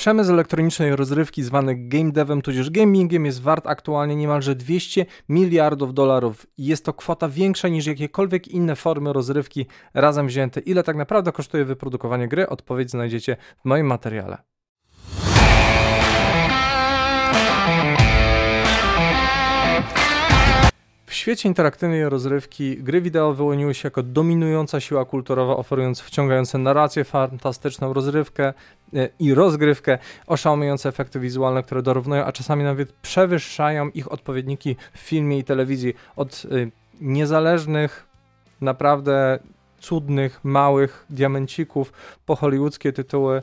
[0.00, 6.46] Przemysł elektronicznej rozrywki zwany game devem tudzież gamingiem jest wart aktualnie niemalże 200 miliardów dolarów.
[6.58, 10.60] Jest to kwota większa niż jakiekolwiek inne formy rozrywki razem wzięte.
[10.60, 12.48] Ile tak naprawdę kosztuje wyprodukowanie gry?
[12.48, 14.38] Odpowiedź znajdziecie w moim materiale.
[21.20, 27.92] Świecie interaktywnej rozrywki gry wideo wyłoniły się jako dominująca siła kulturowa, oferując wciągające narrację, fantastyczną
[27.92, 28.52] rozrywkę
[28.94, 34.98] e, i rozgrywkę, oszałamiające efekty wizualne, które dorównują, a czasami nawet przewyższają ich odpowiedniki w
[34.98, 35.94] filmie i telewizji.
[36.16, 36.70] Od e,
[37.00, 38.06] niezależnych,
[38.60, 39.38] naprawdę
[39.80, 41.92] cudnych, małych diamencików
[42.26, 43.42] po hollywoodzkie tytuły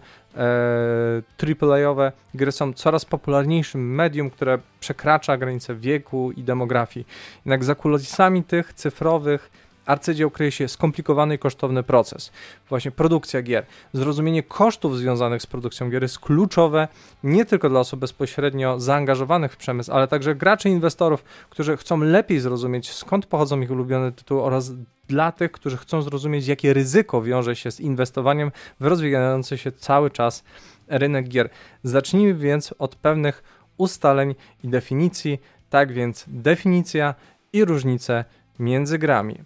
[1.61, 2.11] AAA-owe.
[2.33, 7.07] Gry są coraz popularniejszym medium, które przekracza granice wieku i demografii.
[7.45, 9.51] Jednak za kulisami tych cyfrowych
[9.87, 12.31] arcydzieł kryje się skomplikowany i kosztowny proces.
[12.69, 13.65] Właśnie produkcja gier.
[13.93, 16.87] Zrozumienie kosztów związanych z produkcją gier jest kluczowe
[17.23, 22.39] nie tylko dla osób bezpośrednio zaangażowanych w przemysł, ale także graczy, inwestorów, którzy chcą lepiej
[22.39, 24.71] zrozumieć skąd pochodzą ich ulubione tytuły oraz
[25.07, 30.11] dla tych, którzy chcą zrozumieć, jakie ryzyko wiąże się z inwestowaniem w rozwijający się cały
[30.11, 30.43] czas
[30.87, 31.49] rynek gier.
[31.83, 33.43] Zacznijmy więc od pewnych
[33.77, 35.41] ustaleń i definicji.
[35.69, 37.15] Tak więc definicja
[37.53, 38.25] i różnice
[38.59, 39.37] między grami.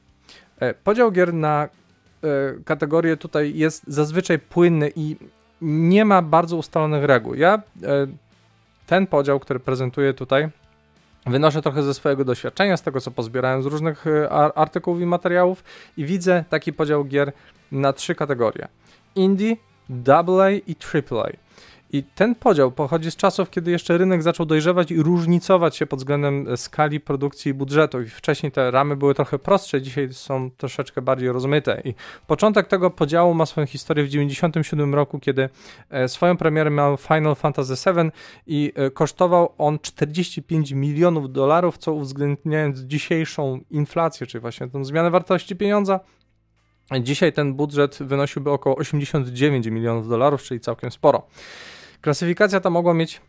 [0.60, 2.28] E, podział gier na e,
[2.66, 5.16] kategorie tutaj jest zazwyczaj płynny i
[5.62, 7.36] nie ma bardzo ustalonych reguł.
[7.36, 7.62] Ja e,
[8.88, 10.50] ten podział, który prezentuję tutaj,
[11.26, 14.06] wynoszę trochę ze swojego doświadczenia, z tego co pozbierałem z różnych
[14.56, 15.64] artykułów i materiałów
[15.98, 17.32] i widzę taki podział gier
[17.72, 18.68] na trzy kategorie:
[19.16, 19.56] indie,
[20.08, 21.32] AA i AAA.
[21.94, 26.00] I ten podział pochodzi z czasów, kiedy jeszcze rynek zaczął dojrzewać i różnicować się pod
[26.00, 28.02] względem e, skali produkcji i budżetu.
[28.02, 31.82] I wcześniej te ramy były trochę prostsze, dzisiaj są troszeczkę bardziej rozmyte.
[31.86, 31.94] I
[32.28, 35.50] początek tego podziału ma swoją historię w 1997 roku, kiedy
[35.90, 38.12] e, swoją premierę miał Final Fantasy VII
[38.48, 45.12] i e, kosztował on 45 milionów dolarów, co uwzględniając dzisiejszą inflację, czyli właśnie tą zmianę
[45.12, 46.00] wartości pieniądza,
[47.02, 51.24] Dzisiaj ten budżet wynosiłby około 89 milionów dolarów, czyli całkiem sporo.
[52.02, 53.22] Klasyfikacja ta mogła mieć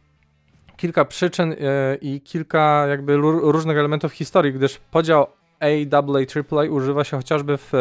[0.77, 1.57] kilka przyczyn e,
[2.01, 5.27] i kilka jakby różnych elementów historii, gdyż podział
[5.63, 6.19] AAA,
[6.51, 7.73] AAA używa się chociażby w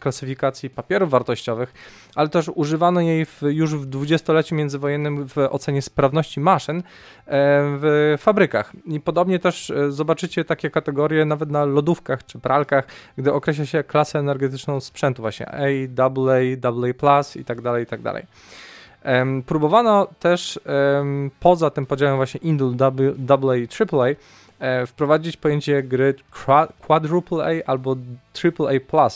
[0.00, 1.74] klasyfikacji papierów wartościowych,
[2.14, 6.82] ale też używano jej w, już w dwudziestoleciu międzywojennym w ocenie sprawności maszyn e,
[7.26, 8.72] w fabrykach.
[8.86, 12.86] I podobnie też e, zobaczycie takie kategorie nawet na lodówkach czy pralkach,
[13.18, 15.62] gdy określa się klasę energetyczną sprzętu właśnie AAA,
[16.62, 18.26] AA+, i tak dalej, i tak dalej.
[19.46, 20.60] Próbowano też
[21.40, 24.08] poza tym podziałem właśnie Indul AA i AAA
[24.58, 26.14] e, wprowadzić pojęcie gry
[26.86, 27.96] Quadruple A albo
[28.44, 29.08] AAA+,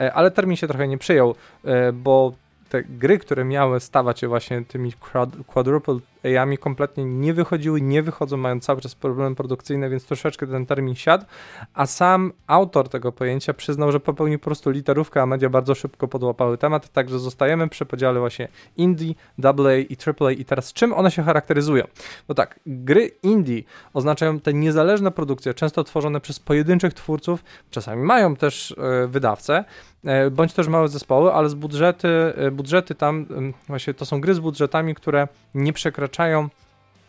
[0.00, 2.32] e, ale termin się trochę nie przyjął, e, bo
[2.68, 4.92] te gry, które miały stawać się właśnie tymi
[5.46, 10.66] quadruple AI-ami kompletnie nie wychodziły, nie wychodzą, mają cały czas problemy produkcyjne, więc troszeczkę ten
[10.66, 11.24] termin siadł,
[11.74, 16.08] a sam autor tego pojęcia przyznał, że popełnił po prostu literówkę, a media bardzo szybko
[16.08, 19.14] podłapały temat, także zostajemy przy podziale właśnie indie,
[19.44, 21.84] AA i AAA i teraz czym one się charakteryzują?
[22.28, 23.62] Bo tak, gry indie
[23.94, 29.64] oznaczają te niezależne produkcje, często tworzone przez pojedynczych twórców, czasami mają też e, wydawcę,
[30.04, 33.26] e, bądź też małe zespoły, ale z budżety, e, budżety tam,
[33.68, 36.48] właśnie to są gry z budżetami, które nie przekraczają przekraczają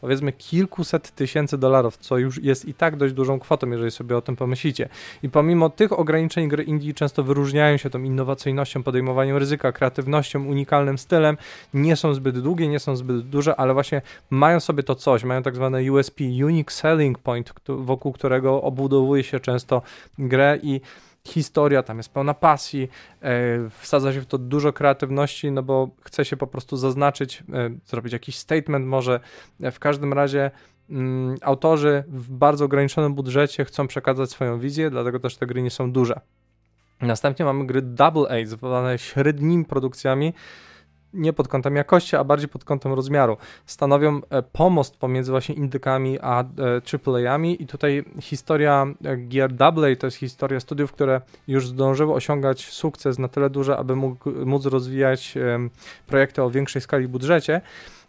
[0.01, 4.21] powiedzmy kilkuset tysięcy dolarów, co już jest i tak dość dużą kwotą, jeżeli sobie o
[4.21, 4.89] tym pomyślicie.
[5.23, 10.97] I pomimo tych ograniczeń gry indie często wyróżniają się tą innowacyjnością, podejmowaniem ryzyka, kreatywnością, unikalnym
[10.97, 11.37] stylem,
[11.73, 15.43] nie są zbyt długie, nie są zbyt duże, ale właśnie mają sobie to coś, mają
[15.43, 19.81] tak zwane USP, Unique Selling Point, wokół którego obudowuje się często
[20.17, 20.81] grę i
[21.27, 22.89] historia, tam jest pełna pasji,
[23.21, 27.69] e, wsadza się w to dużo kreatywności, no bo chce się po prostu zaznaczyć, e,
[27.85, 29.19] zrobić jakiś statement może.
[29.61, 30.51] E, w każdym razie
[30.89, 35.71] mm, autorzy w bardzo ograniczonym budżecie chcą przekazać swoją wizję, dlatego też te gry nie
[35.71, 36.21] są duże.
[37.01, 40.33] Następnie mamy gry Double A, zwane średnimi produkcjami,
[41.13, 43.37] nie pod kątem jakości, a bardziej pod kątem rozmiaru.
[43.65, 46.43] Stanowią e, pomost pomiędzy właśnie indykami a
[46.93, 52.13] AAA-ami e, i tutaj historia e, gier AA to jest historia studiów, które już zdążyły
[52.13, 53.95] osiągać sukces na tyle duży, aby
[54.45, 55.37] móc rozwijać
[56.07, 57.61] projekty o większej skali budżecie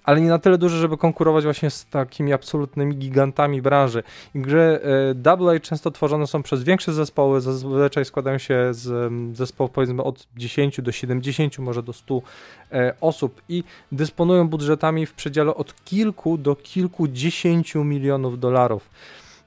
[0.04, 4.02] ale nie na tyle duży, żeby konkurować właśnie z takimi absolutnymi gigantami branży.
[4.34, 4.80] I gry
[5.24, 10.80] AA często tworzone są przez większe zespoły, zazwyczaj składają się z zespołów powiedzmy od 10
[10.80, 12.22] do 70, może do 100
[12.72, 18.90] e, osób i dysponują budżetami w przedziale od kilku do kilkudziesięciu milionów dolarów.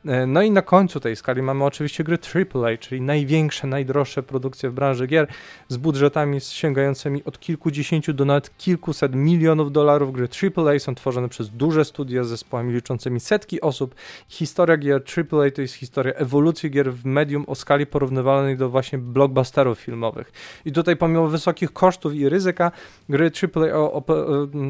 [0.06, 4.70] E, no i na końcu tej skali mamy oczywiście gry AAA, czyli największe, najdroższe produkcje
[4.70, 5.28] w branży gier
[5.68, 10.14] z budżetami sięgającymi od kilkudziesięciu do nawet kilkuset milionów dolarów.
[10.14, 13.96] Gry AAA są tworzone przez duże studia z zespołami liczącymi setki osób.
[14.28, 18.98] Historia gier AAA to jest historia ewolucji gier w medium o skali porównywalnej do właśnie
[18.98, 20.32] blockbusterów filmowych.
[20.66, 22.72] I tutaj pomimo wysokich kosztów i ryzyka,
[23.10, 24.02] gry AAA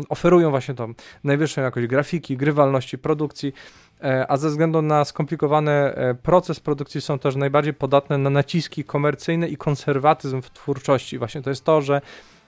[0.10, 0.94] oferują właśnie tą
[1.24, 3.54] najwyższą jakość grafiki, grywalności, produkcji,
[4.28, 9.48] a ze względu na skomplikowany e, proces produkcji są też najbardziej podatne na naciski komercyjne
[9.48, 11.18] i konserwatyzm w twórczości.
[11.18, 12.02] Właśnie to jest to, że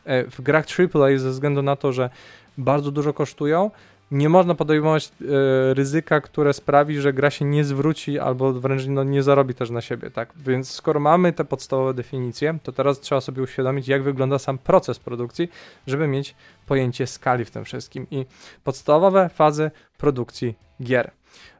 [0.05, 2.09] e, w grach AAA ze względu na to, że
[2.57, 3.71] bardzo dużo kosztują,
[4.11, 9.03] nie można podejmować e, ryzyka, które sprawi, że gra się nie zwróci albo wręcz no,
[9.03, 10.33] nie zarobi też na siebie, tak?
[10.35, 14.99] Więc skoro mamy te podstawowe definicje, to teraz trzeba sobie uświadomić, jak wygląda sam proces
[14.99, 15.49] produkcji,
[15.87, 18.25] żeby mieć pojęcie skali w tym wszystkim i
[18.63, 21.11] podstawowe fazy produkcji gier.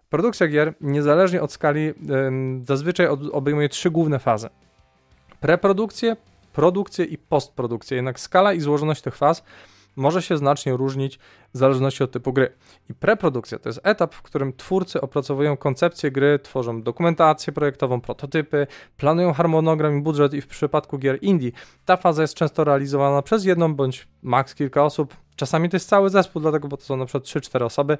[0.09, 1.93] Produkcja gier, niezależnie od skali,
[2.63, 4.49] zazwyczaj obejmuje trzy główne fazy.
[5.39, 6.15] Preprodukcję,
[6.53, 7.95] produkcję i postprodukcję.
[7.95, 9.43] Jednak skala i złożoność tych faz
[9.95, 11.19] może się znacznie różnić
[11.53, 12.53] w zależności od typu gry.
[12.89, 18.67] I preprodukcja to jest etap, w którym twórcy opracowują koncepcję gry, tworzą dokumentację projektową, prototypy,
[18.97, 21.51] planują harmonogram i budżet i w przypadku gier indie
[21.85, 25.15] ta faza jest często realizowana przez jedną bądź maks kilka osób.
[25.35, 27.97] Czasami to jest cały zespół, dlatego bo to są na przykład 3-4 osoby.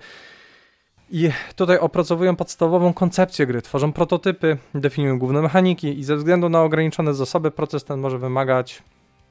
[1.12, 6.63] I tutaj opracowują podstawową koncepcję gry, tworzą prototypy, definiują główne mechaniki i ze względu na
[6.63, 8.83] ograniczone zasoby proces ten może wymagać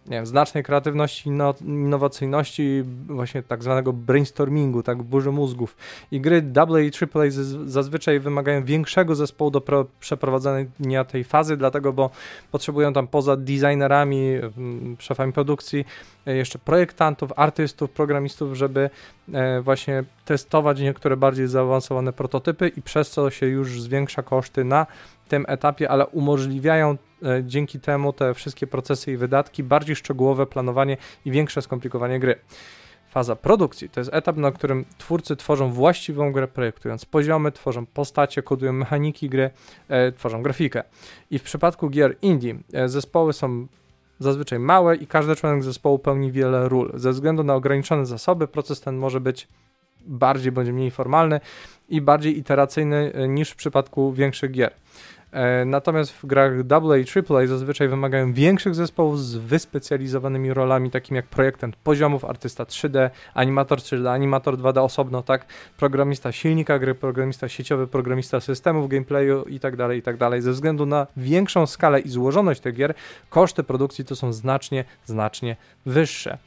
[0.06, 1.30] nie wiem, znacznej kreatywności,
[1.60, 5.76] innowacyjności, właśnie tak zwanego brainstormingu, tak, burzy mózgów.
[6.10, 7.24] I gry AA i AAA
[7.66, 12.10] zazwyczaj wymagają większego zespołu do przeprowadzenia tej fazy, dlatego, bo
[12.50, 15.84] potrzebują tam poza designerami, mm, szefami produkcji,
[16.26, 18.90] e, jeszcze projektantów, artystów, programistów, żeby
[19.32, 24.86] e, właśnie testować niektóre bardziej zaawansowane prototypy i przez co się już zwiększa koszty na
[25.28, 30.96] tym etapie, ale umożliwiają e, dzięki temu te wszystkie procesy i wydatki, bardziej szczegółowe planowanie
[31.24, 32.38] i większe skomplikowanie gry.
[33.10, 38.42] Faza produkcji to jest etap, na którym twórcy tworzą właściwą grę, projektując poziomy, tworzą postacie,
[38.42, 39.50] kodują mechaniki gry,
[39.88, 40.82] e, tworzą grafikę.
[41.30, 43.66] I w przypadku gier indie e, zespoły są
[44.18, 46.92] zazwyczaj małe i każdy członek zespołu pełni wiele ról.
[46.94, 49.48] Ze względu na ograniczone zasoby proces ten może być
[50.06, 51.40] bardziej bądź mniej formalny
[51.88, 54.72] i bardziej iteracyjny e, niż w przypadku większych gier.
[55.32, 61.16] E, natomiast w grach AA i AAA zazwyczaj wymagają większych zespołów z wyspecjalizowanymi rolami, takim
[61.16, 67.48] jak projektant poziomów, artysta 3D, animator 3D, animator 2D osobno, tak, programista silnika gry, programista
[67.48, 70.30] sieciowy, programista systemów gameplayu itd., tak itd.
[70.30, 72.94] Tak Ze względu na większą skalę i złożoność tych gier,
[73.30, 75.56] koszty produkcji to są znacznie, znacznie
[75.86, 76.38] wyższe.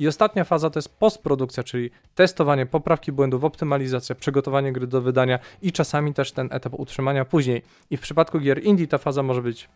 [0.00, 5.38] I ostatnia faza to jest postprodukcja, czyli testowanie, poprawki błędów, optymalizacja, przygotowanie gry do wydania
[5.62, 7.62] i czasami też ten etap utrzymania później.
[7.90, 9.68] I w przypadku gier indie ta faza może być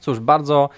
[0.00, 0.68] cóż, bardzo,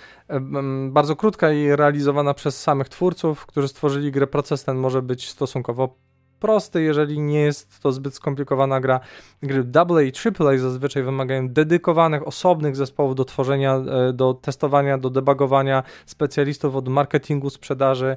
[0.89, 4.27] bardzo krótka i realizowana przez samych twórców, którzy stworzyli grę.
[4.27, 5.95] Proces ten może być stosunkowo
[6.41, 9.01] prosty, jeżeli nie jest to zbyt skomplikowana gra.
[9.43, 15.11] Gry AA i AAA zazwyczaj wymagają dedykowanych, osobnych zespołów do tworzenia, e, do testowania, do
[15.11, 18.17] debugowania, specjalistów od marketingu, sprzedaży,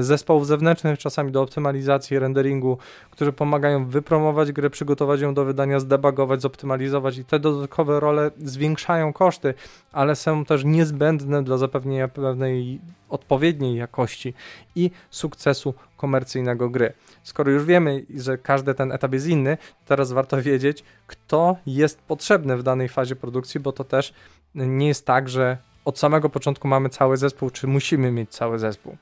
[0.00, 2.78] zespołów zewnętrznych, czasami do optymalizacji, renderingu,
[3.10, 9.12] którzy pomagają wypromować grę, przygotować ją do wydania, zdebugować, zoptymalizować i te dodatkowe role zwiększają
[9.12, 9.54] koszty,
[9.92, 14.34] ale są też niezbędne dla zapewnienia pewnej odpowiedniej jakości
[14.74, 16.92] i sukcesu komercyjnego gry.
[17.22, 22.56] Skoro już wiemy, że każdy ten etap jest inny, teraz warto wiedzieć, kto jest potrzebny
[22.56, 24.14] w danej fazie produkcji, bo to też
[24.54, 28.96] nie jest tak, że od samego początku mamy cały zespół, czy musimy mieć cały zespół.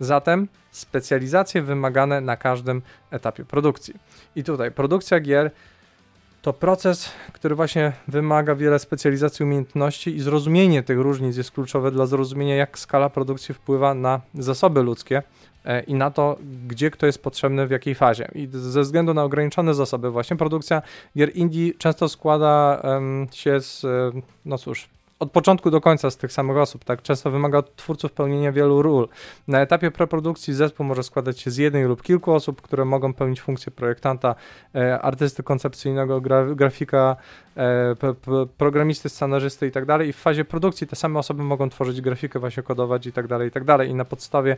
[0.00, 3.94] Zatem specjalizacje wymagane na każdym etapie produkcji.
[4.36, 5.50] I tutaj produkcja gier
[6.42, 12.06] to proces, który właśnie wymaga wiele specjalizacji umiejętności i zrozumienie tych różnic jest kluczowe dla
[12.06, 15.22] zrozumienia, jak skala produkcji wpływa na zasoby ludzkie
[15.64, 18.28] e, i na to, gdzie kto jest potrzebny w jakiej fazie.
[18.34, 20.82] I ze względu na ograniczone zasoby, właśnie produkcja
[21.16, 22.82] gier indie często składa
[23.32, 23.88] się z, e,
[24.44, 24.88] no cóż,
[25.22, 27.02] od początku do końca z tych samych osób, tak?
[27.02, 29.08] Często wymaga od twórców pełnienia wielu ról.
[29.48, 33.40] Na etapie preprodukcji zespół może składać się z jednej lub kilku osób, które mogą pełnić
[33.40, 34.34] funkcję projektanta,
[34.74, 37.16] e, artysty koncepcyjnego, gra, grafika,
[38.58, 40.08] programisty, scenarzysty i tak dalej.
[40.08, 43.48] I w fazie produkcji te same osoby mogą tworzyć grafikę, właśnie kodować i tak dalej,
[43.48, 43.90] i tak dalej.
[43.90, 44.56] I na podstawie,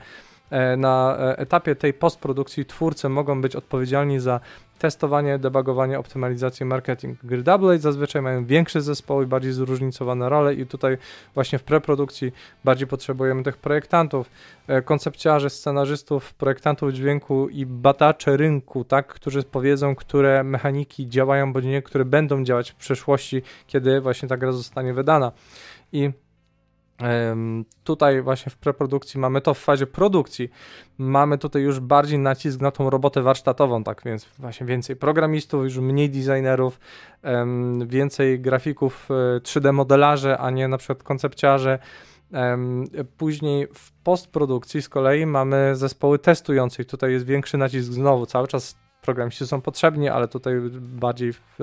[0.50, 4.40] e, na e, etapie tej postprodukcji twórcy mogą być odpowiedzialni za
[4.78, 7.18] testowanie, debugowanie, optymalizację, marketing.
[7.24, 10.98] Gry AA zazwyczaj mają większy zespoł i bardziej zróżnicowane role i tutaj
[11.34, 12.32] właśnie w preprodukcji
[12.64, 14.30] bardziej potrzebujemy tych projektantów,
[14.66, 21.64] e, koncepciarzy, scenarzystów, projektantów dźwięku i batacze rynku, tak, którzy powiedzą, które mechaniki działają bądź
[21.64, 25.32] nie, które będą działać w przyszłości, kiedy właśnie ta gra zostanie wydana.
[25.92, 26.10] I
[27.84, 30.50] Tutaj właśnie w preprodukcji mamy to w fazie produkcji.
[30.98, 35.78] Mamy tutaj już bardziej nacisk na tą robotę warsztatową, tak więc właśnie więcej programistów, już
[35.78, 36.80] mniej designerów,
[37.86, 39.08] więcej grafików
[39.42, 41.78] 3D e, modelarzy, a nie na przykład koncepciarze.
[43.16, 46.84] Później w postprodukcji z kolei mamy zespoły testujące.
[46.84, 51.58] Tutaj jest większy nacisk znowu, cały czas programiści są potrzebni, ale tutaj bardziej w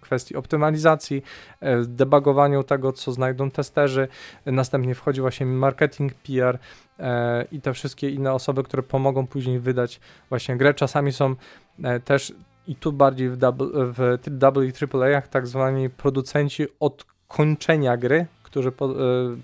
[0.00, 1.22] kwestii optymalizacji,
[1.60, 4.08] e, debugowaniu tego, co znajdą testerzy.
[4.46, 6.58] Następnie wchodzi właśnie marketing, PR
[6.98, 10.74] e, i te wszystkie inne osoby, które pomogą później wydać właśnie grę.
[10.74, 11.34] Czasami są
[11.82, 12.34] e, też
[12.66, 18.26] i tu bardziej w, double, w double i AAA tak zwani producenci od kończenia gry,
[18.52, 18.72] którzy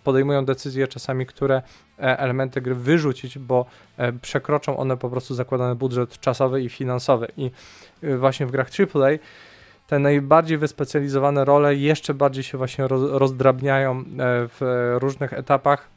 [0.05, 1.63] podejmują decyzje czasami, które
[1.99, 7.29] E, elementy gry wyrzucić, bo e, przekroczą one po prostu zakładany budżet czasowy i finansowy.
[7.37, 7.51] I
[8.03, 9.11] e, właśnie w grach AAA
[9.87, 14.05] te najbardziej wyspecjalizowane role jeszcze bardziej się właśnie rozdrabniają
[14.59, 15.89] w różnych etapach.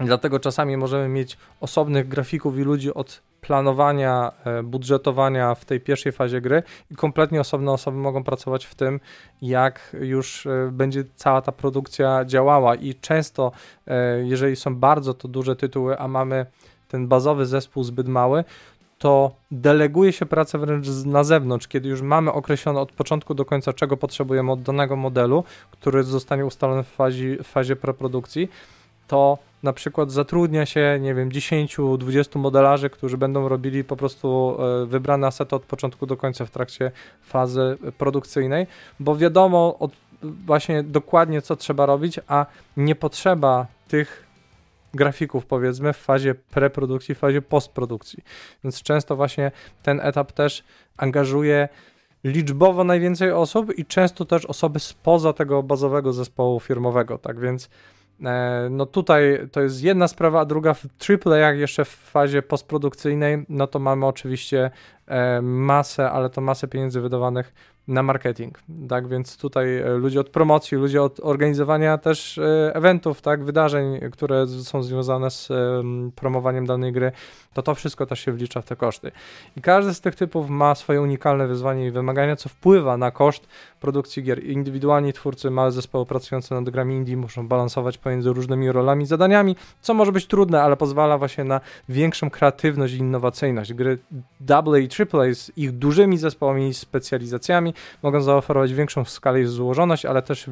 [0.00, 6.12] Dlatego czasami możemy mieć osobnych grafików i ludzi od planowania, e, budżetowania w tej pierwszej
[6.12, 9.00] fazie gry i kompletnie osobne osoby mogą pracować w tym,
[9.42, 12.74] jak już e, będzie cała ta produkcja działała.
[12.74, 13.52] I często,
[13.86, 16.46] e, jeżeli są bardzo to duże tytuły, a mamy
[16.88, 18.44] ten bazowy zespół zbyt mały,
[18.98, 23.72] to deleguje się pracę wręcz na zewnątrz, kiedy już mamy określone od początku do końca,
[23.72, 28.48] czego potrzebujemy od danego modelu, który zostanie ustalony w fazie, w fazie preprodukcji,
[29.10, 34.86] to na przykład zatrudnia się, nie wiem, 10-20 modelarzy, którzy będą robili po prostu e,
[34.86, 36.90] wybrane asety od początku do końca w trakcie
[37.22, 38.66] fazy produkcyjnej,
[39.00, 44.26] bo wiadomo od, właśnie dokładnie co trzeba robić, a nie potrzeba tych
[44.94, 48.24] grafików powiedzmy w fazie preprodukcji, w fazie postprodukcji.
[48.64, 49.52] Więc często właśnie
[49.82, 50.64] ten etap też
[50.96, 51.68] angażuje
[52.24, 57.68] liczbowo najwięcej osób i często też osoby spoza tego bazowego zespołu firmowego, tak więc
[58.70, 60.86] no tutaj to jest jedna sprawa, a druga w
[61.26, 64.70] AAA jeszcze w fazie postprodukcyjnej, no to mamy oczywiście
[65.06, 70.28] e, masę, ale to masę pieniędzy wydawanych na marketing, tak, więc tutaj e, ludzie od
[70.28, 75.48] promocji, ludzie od organizowania też e, eventów, tak, wydarzeń, które są związane z
[76.14, 77.12] promowaniem danej gry,
[77.54, 79.12] to to wszystko też się wlicza w te koszty.
[79.56, 83.48] I każdy z tych typów ma swoje unikalne wyzwania i wymagania, co wpływa na koszt
[83.80, 84.44] produkcji gier.
[84.44, 89.56] Indywidualni twórcy, małe zespoły pracujące nad grami indie muszą balansować pomiędzy różnymi rolami i zadaniami,
[89.80, 93.74] co może być trudne, ale pozwala właśnie na większą kreatywność i innowacyjność.
[93.74, 93.98] Gry
[94.48, 100.04] AA i AAA z ich dużymi zespołami i specjalizacjami mogą zaoferować większą skalę i złożoność,
[100.04, 100.50] ale też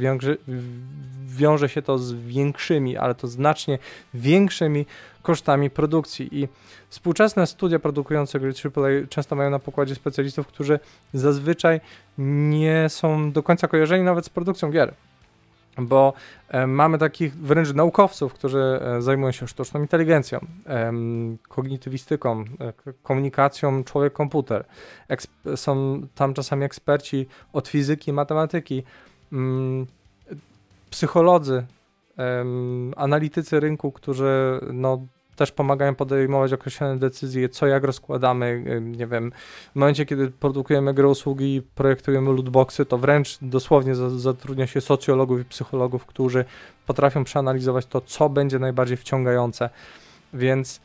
[1.26, 3.78] wiąże, się to z większymi, ale to znacznie
[4.14, 4.86] większymi
[5.22, 6.40] kosztami produkcji.
[6.40, 6.48] I
[6.88, 10.80] współczesne studia produkujące gry AAA często mają na pokładzie specjalistów, którzy
[11.12, 11.80] zazwyczaj
[12.18, 14.94] nie są do końca kojarzeni nawet z produkcją gier
[15.78, 16.12] bo
[16.48, 20.38] e, mamy takich wręcz naukowców, którzy e, zajmują się sztuczną inteligencją,
[21.48, 24.64] kognitywistyką, e, komunikacją człowiek-komputer.
[25.56, 28.82] są tam czasami eksperci od fizyki, matematyki,
[29.32, 29.86] mm,
[30.90, 31.66] psycholodzy,
[32.96, 35.06] analitycy rynku, którzy no,
[35.38, 39.32] też pomagają podejmować określone decyzje, co jak rozkładamy, nie wiem,
[39.72, 45.40] w momencie, kiedy produkujemy grę usługi i projektujemy lootboxy, to wręcz dosłownie zatrudnia się socjologów
[45.40, 46.44] i psychologów, którzy
[46.86, 49.70] potrafią przeanalizować to, co będzie najbardziej wciągające,
[50.34, 50.80] więc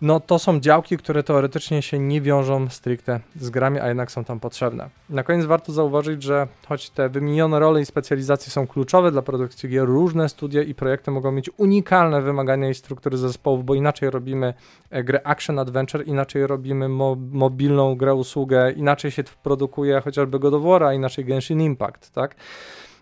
[0.00, 4.24] no to są działki, które teoretycznie się nie wiążą stricte z grami, a jednak są
[4.24, 4.90] tam potrzebne.
[5.10, 9.68] Na koniec warto zauważyć, że choć te wymienione role i specjalizacje są kluczowe dla produkcji
[9.68, 14.54] gier, różne studia i projekty mogą mieć unikalne wymagania i struktury zespołów, bo inaczej robimy
[14.90, 20.54] e, grę action adventure, inaczej robimy mo mobilną grę usługę, inaczej się produkuje chociażby God
[20.54, 22.36] of War, a inaczej Genshin Impact, tak?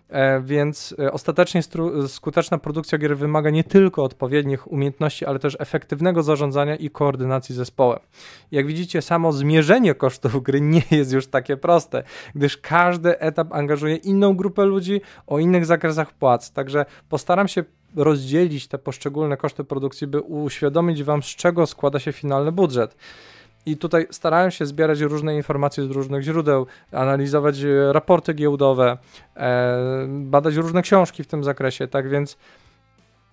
[0.09, 1.61] E, więc e, ostatecznie
[2.07, 7.99] skuteczna produkcja gier wymaga nie tylko odpowiednich umiejętności, ale też efektywnego zarządzania i koordynacji zespołem.
[8.51, 12.03] Jak widzicie, samo zmierzenie kosztów gry nie jest już takie proste,
[12.35, 16.51] gdyż każdy etap angażuje inną grupę ludzi o innych zakresach płac.
[16.51, 17.63] Także postaram się
[17.95, 22.95] rozdzielić te poszczególne koszty produkcji, by uświadomić Wam, z czego składa się finalny budżet.
[23.65, 28.97] I tutaj starałem się zbierać różne informacje z różnych źródeł, analizować e, raporty giełdowe,
[29.37, 32.37] e, badać różne książki w tym zakresie, tak więc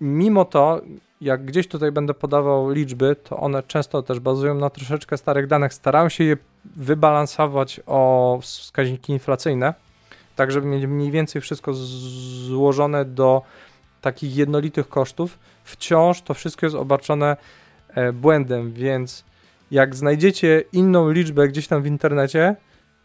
[0.01, 0.81] mimo to,
[1.21, 5.75] jak gdzieś tutaj będę podawał liczby, to one często też bazują na troszeczkę starych danych.
[5.75, 6.37] Starałem się je
[6.77, 9.75] wybalansować o wskaźniki inflacyjne,
[10.37, 13.43] tak żeby mieć mniej więcej wszystko złożone do
[14.01, 15.39] takich jednolitych kosztów.
[15.65, 17.37] Wciąż to wszystko jest obarczone
[17.89, 19.25] e, błędem, więc
[19.73, 22.57] jak znajdziecie inną liczbę gdzieś tam w internecie,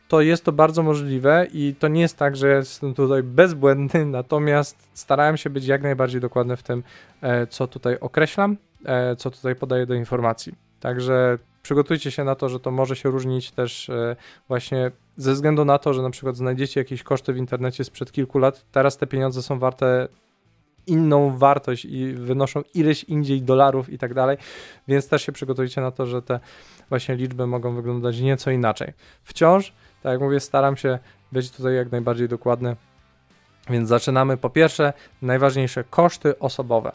[0.08, 4.90] to jest to bardzo możliwe i to nie jest tak, że jestem tutaj bezbłędny, natomiast
[4.94, 6.84] starałem się być jak najbardziej dokładny w tym,
[7.22, 10.54] e, co tutaj określam, e, co tutaj podaję do informacji.
[10.80, 14.16] Także przygotujcie się na to, że to może się różnić też e,
[14.48, 18.40] właśnie ze względu na to, że na przykład znajdziecie jakieś koszty w internecie sprzed kilku
[18.40, 20.08] lat, teraz te pieniądze są warte
[20.88, 24.38] inną wartość i wynoszą ileś indziej dolarów i tak dalej,
[24.88, 26.40] więc też się przygotujcie na to, że te
[26.90, 28.94] właśnie liczby mogą wyglądać nieco inaczej.
[29.24, 31.00] Wciąż, tak jak mówię, staram się
[31.32, 32.76] być tutaj jak najbardziej dokładny,
[33.70, 36.92] więc zaczynamy po pierwsze najważniejsze koszty osobowe.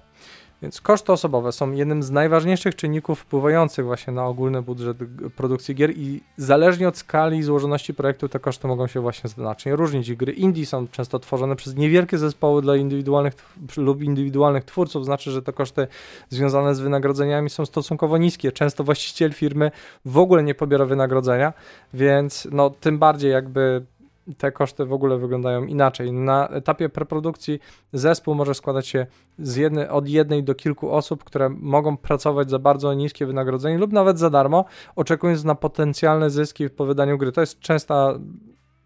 [0.62, 4.96] Więc koszty osobowe są jednym z najważniejszych czynników wpływających właśnie na ogólny budżet
[5.36, 9.76] produkcji gier i zależnie od skali i złożoności projektu te koszty mogą się właśnie znacznie
[9.76, 10.14] różnić.
[10.14, 13.34] gry indie są często tworzone przez niewielkie zespoły dla indywidualnych
[13.76, 15.86] lub indywidualnych twórców, znaczy, że te koszty
[16.28, 18.52] związane z wynagrodzeniami są stosunkowo niskie.
[18.52, 19.70] Często właściciel firmy
[20.04, 21.52] w ogóle nie pobiera wynagrodzenia,
[21.94, 23.86] więc no tym bardziej jakby
[24.34, 26.12] te koszty w ogóle wyglądają inaczej.
[26.12, 27.60] Na etapie preprodukcji
[27.92, 29.06] zespół może składać się
[29.38, 33.92] z jednej, od jednej do kilku osób, które mogą pracować za bardzo niskie wynagrodzenie lub
[33.92, 34.64] nawet za darmo,
[34.96, 37.32] oczekując na potencjalne zyski po wydaniu gry.
[37.32, 38.14] To jest częsta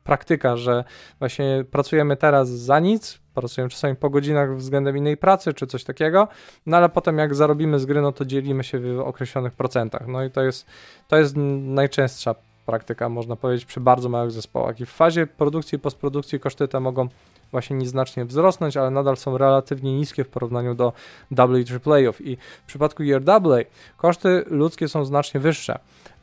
[0.05, 0.85] praktyka, że
[1.19, 6.29] właśnie pracujemy teraz za nic, pracujemy czasami po godzinach względem innej pracy czy coś takiego,
[6.67, 10.07] no ale potem jak zarobimy z gry, no to dzielimy się w określonych procentach.
[10.07, 10.67] No i to jest,
[11.09, 12.35] to jest najczęstsza
[12.67, 14.81] praktyka, można powiedzieć, przy bardzo małych zespołach.
[14.81, 17.09] I w fazie produkcji i postprodukcji koszty te mogą
[17.51, 20.93] właśnie nieznacznie wzrosnąć, ale nadal są relatywnie niskie w porównaniu do
[21.37, 22.27] AA i AAA-ów.
[22.27, 23.59] I w przypadku gier AA
[23.97, 25.79] koszty ludzkie są znacznie wyższe.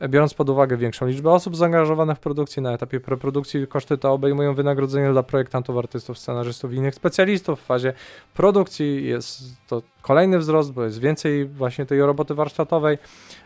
[0.09, 4.53] Biorąc pod uwagę większą liczbę osób zaangażowanych w produkcję na etapie preprodukcji, koszty te obejmują
[4.53, 7.61] wynagrodzenia dla projektantów, artystów, scenarzystów i innych specjalistów.
[7.61, 7.93] W fazie
[8.33, 12.97] produkcji jest to kolejny wzrost, bo jest więcej właśnie tej roboty warsztatowej.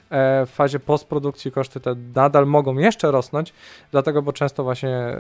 [0.10, 3.54] E, w fazie postprodukcji koszty te nadal mogą jeszcze rosnąć,
[3.92, 5.18] dlatego, bo często właśnie e,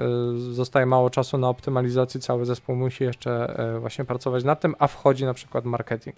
[0.51, 4.87] zostaje mało czasu na optymalizację, cały zespół musi jeszcze e, właśnie pracować nad tym, a
[4.87, 6.15] wchodzi na przykład marketing.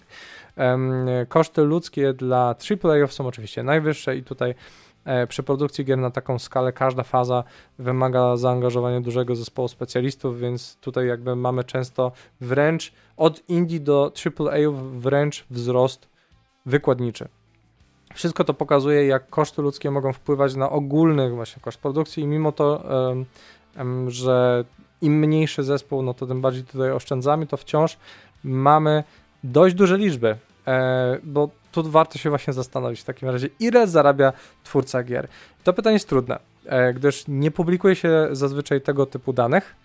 [1.28, 4.54] Koszty ludzkie dla AAA są oczywiście najwyższe i tutaj
[5.28, 7.44] przy produkcji gier na taką skalę każda faza
[7.78, 14.70] wymaga zaangażowania dużego zespołu specjalistów, więc tutaj jakby mamy często wręcz od indie do AAA
[14.92, 16.08] wręcz wzrost
[16.66, 17.28] wykładniczy.
[18.14, 22.52] Wszystko to pokazuje, jak koszty ludzkie mogą wpływać na ogólny właśnie koszt produkcji i mimo
[22.52, 22.82] to,
[24.06, 24.64] że
[25.00, 27.96] im mniejszy zespół, no to tym bardziej tutaj oszczędzamy, to wciąż
[28.44, 29.04] mamy
[29.44, 34.32] dość duże liczby, e, bo tu warto się właśnie zastanowić w takim razie, ile zarabia
[34.64, 35.28] twórca gier.
[35.64, 39.76] To pytanie jest trudne, e, gdyż nie publikuje się zazwyczaj tego typu danych.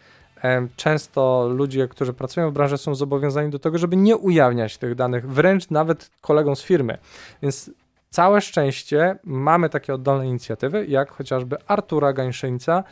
[0.43, 4.95] E, często ludzie, którzy pracują w branży, są zobowiązani do tego, żeby nie ujawniać tych
[4.95, 6.97] danych, wręcz nawet kolegom z firmy.
[7.41, 7.71] Więc
[8.15, 12.83] Całe szczęście mamy takie oddolne inicjatywy, jak chociażby Artura Gańszyńca,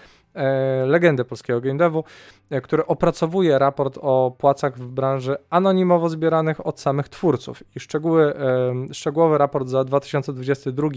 [0.85, 2.03] legendę polskiego game devu,
[2.49, 7.63] e, który opracowuje raport o płacach w branży anonimowo zbieranych od samych twórców.
[7.75, 10.89] I szczegóły, e, szczegółowy raport za 2022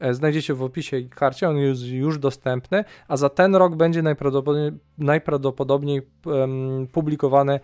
[0.00, 4.02] e, znajdziecie w opisie i karcie, on jest już dostępny, a za ten rok będzie
[4.02, 6.02] najprawdopodobniej, najprawdopodobniej
[6.92, 7.60] publikowany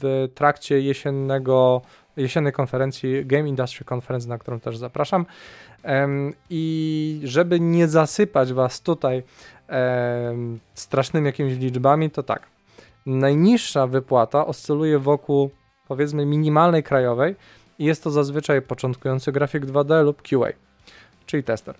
[0.00, 1.82] w trakcie jesiennego
[2.16, 5.26] jesiennej konferencji Game Industry Conference, na którą też zapraszam.
[6.50, 9.22] I żeby nie zasypać Was tutaj
[10.74, 12.46] strasznymi jakimiś liczbami, to tak.
[13.06, 15.50] Najniższa wypłata oscyluje wokół
[15.88, 17.36] powiedzmy minimalnej krajowej
[17.78, 20.48] i jest to zazwyczaj początkujący grafik 2D lub QA,
[21.26, 21.74] czyli tester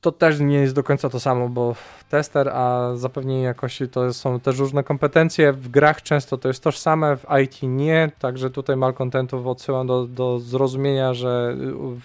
[0.00, 1.74] to też nie jest do końca to samo, bo
[2.08, 5.52] tester, a zapewnienie jakości to są też różne kompetencje.
[5.52, 10.38] W grach często to jest tożsame, w IT nie, także tutaj malcontentów odsyłam do, do
[10.38, 11.56] zrozumienia, że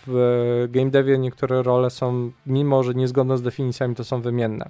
[0.06, 4.70] w game devie niektóre role są, mimo że niezgodne z definicjami, to są wymienne.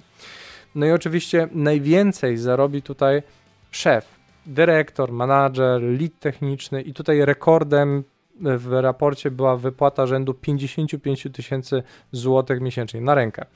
[0.74, 3.22] No i oczywiście najwięcej zarobi tutaj
[3.70, 4.06] szef,
[4.46, 8.04] dyrektor, manager, lead techniczny i tutaj rekordem
[8.40, 13.46] w raporcie była wypłata rzędu 55 tysięcy złotych miesięcznie na rękę.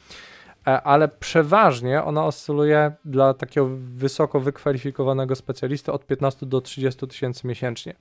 [0.66, 7.46] E, ale przeważnie ona oscyluje dla takiego wysoko wykwalifikowanego specjalisty od 15 do 30 tysięcy
[7.46, 7.94] miesięcznie.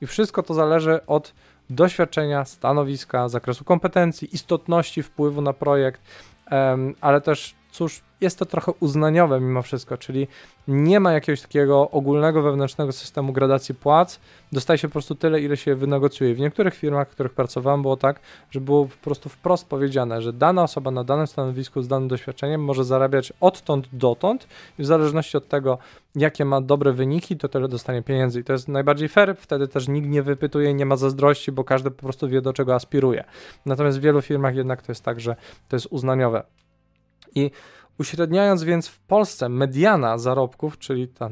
[0.00, 1.34] I wszystko to zależy od
[1.70, 6.00] doświadczenia, stanowiska, zakresu kompetencji, istotności wpływu na projekt,
[7.00, 10.28] ale też cóż, jest to trochę uznaniowe mimo wszystko, czyli
[10.68, 14.20] nie ma jakiegoś takiego ogólnego wewnętrznego systemu gradacji płac,
[14.52, 16.34] dostaje się po prostu tyle, ile się wynegocjuje.
[16.34, 20.32] W niektórych firmach, w których pracowałem, było tak, że było po prostu wprost powiedziane, że
[20.32, 24.46] dana osoba na danym stanowisku z danym doświadczeniem może zarabiać odtąd dotąd
[24.78, 25.78] i w zależności od tego,
[26.14, 28.40] jakie ma dobre wyniki, to tyle dostanie pieniędzy.
[28.40, 31.90] I to jest najbardziej fair, wtedy też nikt nie wypytuje, nie ma zazdrości, bo każdy
[31.90, 33.24] po prostu wie, do czego aspiruje.
[33.66, 35.36] Natomiast w wielu firmach jednak to jest tak, że
[35.68, 36.42] to jest uznaniowe.
[37.34, 37.50] I
[37.98, 41.30] uśredniając więc w Polsce mediana zarobków, czyli ta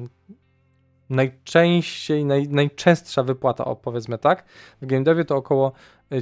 [1.10, 4.44] najczęściej, naj, najczęstsza wypłata, powiedzmy tak,
[4.82, 5.72] w GameDevie to około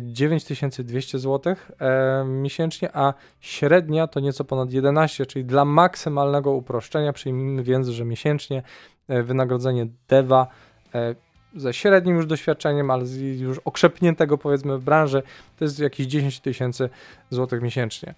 [0.01, 7.63] 9200 zł e, miesięcznie, a średnia to nieco ponad 11, czyli dla maksymalnego uproszczenia przyjmijmy
[7.63, 8.63] więc, że miesięcznie
[9.09, 10.47] e, wynagrodzenie deva
[10.95, 11.15] e,
[11.57, 13.05] ze średnim już doświadczeniem, ale
[13.37, 15.23] już okrzepniętego powiedzmy w branży,
[15.57, 16.89] to jest jakieś 10 tysięcy
[17.31, 18.15] złotych miesięcznie.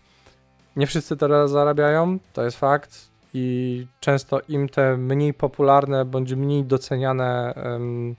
[0.77, 3.11] Nie wszyscy teraz zarabiają, to jest fakt.
[3.35, 8.15] I często im te mniej popularne bądź mniej doceniane um,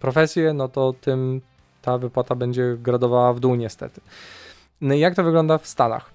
[0.00, 1.40] profesje, no to tym
[1.82, 4.00] ta wypłata będzie gradowała w dół niestety.
[4.80, 6.10] No i jak to wygląda w Stanach?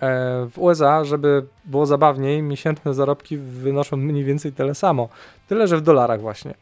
[0.00, 5.08] E, w USA, żeby było zabawniej, miesięczne zarobki wynoszą mniej więcej tyle samo,
[5.48, 6.54] tyle że w dolarach właśnie.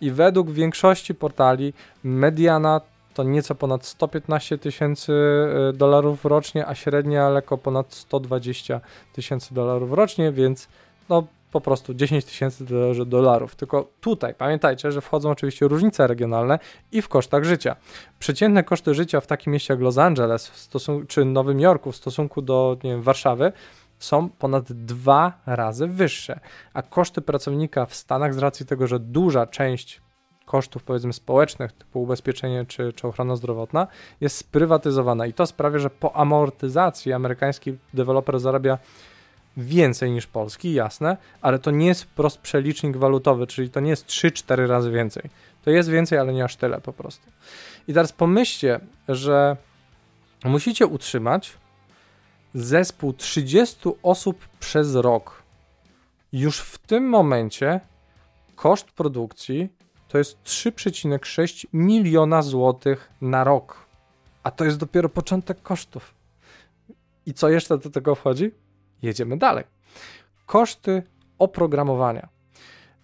[0.00, 1.72] I według większości portali
[2.04, 2.80] mediana
[3.16, 8.80] to nieco ponad 115 tysięcy y, dolarów rocznie, a średnia lekko ponad 120
[9.12, 10.68] tysięcy dolarów rocznie, więc
[11.08, 12.64] no po prostu 10 tysięcy
[13.06, 13.54] dolarów.
[13.54, 16.58] Tylko tutaj pamiętajcie, że wchodzą oczywiście różnice regionalne
[16.92, 17.76] i w kosztach życia.
[18.18, 22.42] Przeciętne koszty życia w takim mieście jak Los Angeles stosunku, czy Nowym Jorku w stosunku
[22.42, 23.52] do nie wiem, Warszawy
[23.98, 26.40] są ponad dwa razy wyższe,
[26.74, 30.00] a koszty pracownika w Stanach z racji tego, że duża część
[30.46, 33.86] kosztów powiedzmy społecznych, typu ubezpieczenie czy, czy ochrona zdrowotna,
[34.20, 38.78] jest sprywatyzowana i to sprawia, że po amortyzacji amerykański deweloper zarabia
[39.56, 44.06] więcej niż polski, jasne, ale to nie jest wprost przelicznik walutowy, czyli to nie jest
[44.06, 45.30] 3-4 razy więcej.
[45.64, 47.26] To jest więcej, ale nie aż tyle po prostu.
[47.88, 49.56] I teraz pomyślcie, że
[50.44, 51.52] musicie utrzymać
[52.54, 55.42] zespół 30 osób przez rok.
[56.32, 57.80] Już w tym momencie
[58.56, 59.68] koszt produkcji
[60.16, 63.86] to jest 3,6 miliona złotych na rok.
[64.42, 66.14] A to jest dopiero początek kosztów.
[67.26, 68.50] I co jeszcze do tego wchodzi?
[69.02, 69.64] Jedziemy dalej.
[70.46, 71.02] Koszty
[71.38, 72.28] oprogramowania.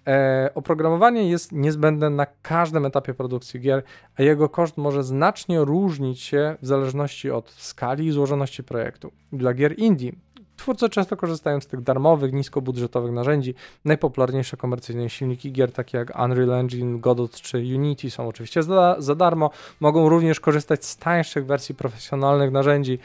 [0.07, 3.83] E, oprogramowanie jest niezbędne na każdym etapie produkcji gier,
[4.17, 9.13] a jego koszt może znacznie różnić się w zależności od skali i złożoności projektu.
[9.33, 10.13] Dla gier indie
[10.57, 13.55] Twórcy często korzystają z tych darmowych, niskobudżetowych narzędzi.
[13.85, 19.15] Najpopularniejsze komercyjne silniki gier, takie jak Unreal Engine, Godot czy Unity, są oczywiście za, za
[19.15, 19.51] darmo.
[19.81, 22.99] Mogą również korzystać z tańszych wersji profesjonalnych narzędzi,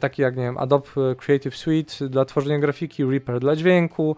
[0.00, 0.86] takie jak nie wiem, Adobe
[1.18, 4.16] Creative Suite dla tworzenia grafiki, Reaper dla dźwięku.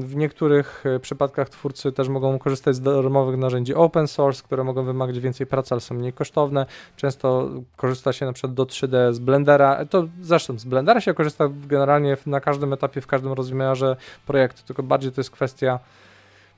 [0.00, 4.84] W niektórych e, przypadkach twórcy też mogą korzystać z darmowych narzędzi open source, które mogą
[4.84, 6.66] wymagać więcej pracy, ale są mniej kosztowne.
[6.96, 9.84] Często korzysta się na przykład do 3D z Blendera.
[9.86, 14.82] To zresztą z Blendera się korzysta generalnie na każdym etapie, w każdym rozmiarze projektu, tylko
[14.82, 15.78] bardziej to jest kwestia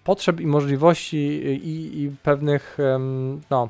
[0.04, 2.78] potrzeb i możliwości i, i pewnych,
[3.50, 3.68] no,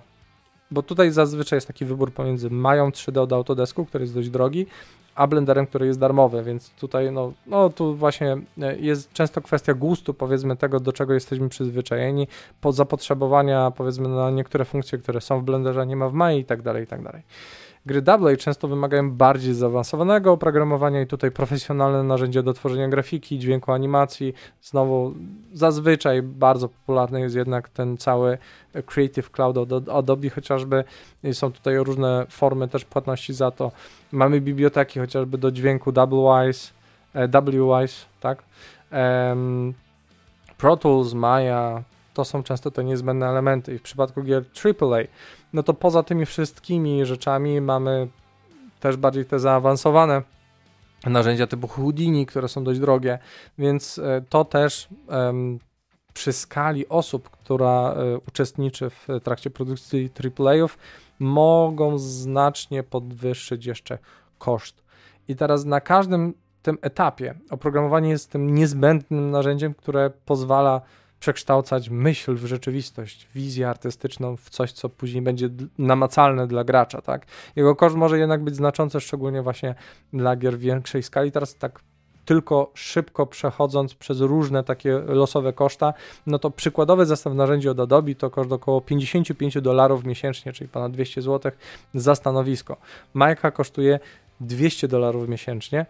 [0.71, 4.67] bo tutaj zazwyczaj jest taki wybór pomiędzy mają 3D od Autodesku, który jest dość drogi,
[5.15, 9.75] a Blenderem, który jest darmowy, więc tutaj no, no tu właśnie e, jest często kwestia
[9.75, 12.29] gustu, powiedzmy tego, do czego jesteśmy przyzwyczajeni,
[12.61, 16.45] pod zapotrzebowania powiedzmy na niektóre funkcje, które są w Blenderze, nie ma w Mai i
[16.45, 17.23] tak dalej, i tak dalej.
[17.87, 23.73] Gry AA często wymagają bardziej zaawansowanego oprogramowania i tutaj profesjonalne narzędzia do tworzenia grafiki, dźwięku,
[23.73, 24.35] animacji.
[24.63, 25.15] Znowu
[25.53, 28.39] zazwyczaj bardzo popularny jest jednak ten cały
[28.87, 30.85] Creative Cloud od Adobe chociażby.
[31.33, 33.73] Są tutaj różne formy też płatności za to.
[34.13, 36.73] Mamy biblioteki chociażby do dźwięku WWise,
[37.15, 38.43] e, WWise, tak?
[40.59, 41.83] Pro Tools, Maya,
[42.15, 43.75] to są często te niezbędne elementy.
[43.75, 45.03] I w przypadku gier AAA
[45.53, 48.09] no to poza tymi wszystkimi rzeczami mamy
[48.81, 50.23] też bardziej te zaawansowane
[51.07, 53.19] narzędzia typu Houdini, które są dość drogie,
[53.59, 55.59] więc e, to też um,
[56.15, 60.79] przy skali osób, która um, uczestniczy w trakcie produkcji AAA-ów,
[61.19, 63.99] mogą znacznie podwyższyć jeszcze
[64.39, 64.85] koszt.
[65.29, 70.81] I teraz na każdym tym etapie oprogramowanie jest tym niezbędnym narzędziem, które pozwala
[71.21, 75.49] przekształcać myśl w rzeczywistość, wizję artystyczną w coś, co później będzie
[75.79, 77.27] namacalne dla gracza, tak?
[77.57, 79.75] Jego koszt może jednak być znaczący, szczególnie właśnie
[80.13, 81.33] dla gier większej skali.
[81.33, 81.81] Teraz tak
[82.27, 85.95] tylko szybko przechodząc przez różne takie losowe koszta,
[86.27, 90.93] no to przykładowy zestaw narzędzi od Adobe to koszt około 55 dolarów miesięcznie, czyli ponad
[90.93, 91.53] 200 zł
[91.95, 92.77] za stanowisko.
[93.15, 94.01] Majka kosztuje
[94.41, 95.87] 200 dolarów miesięcznie,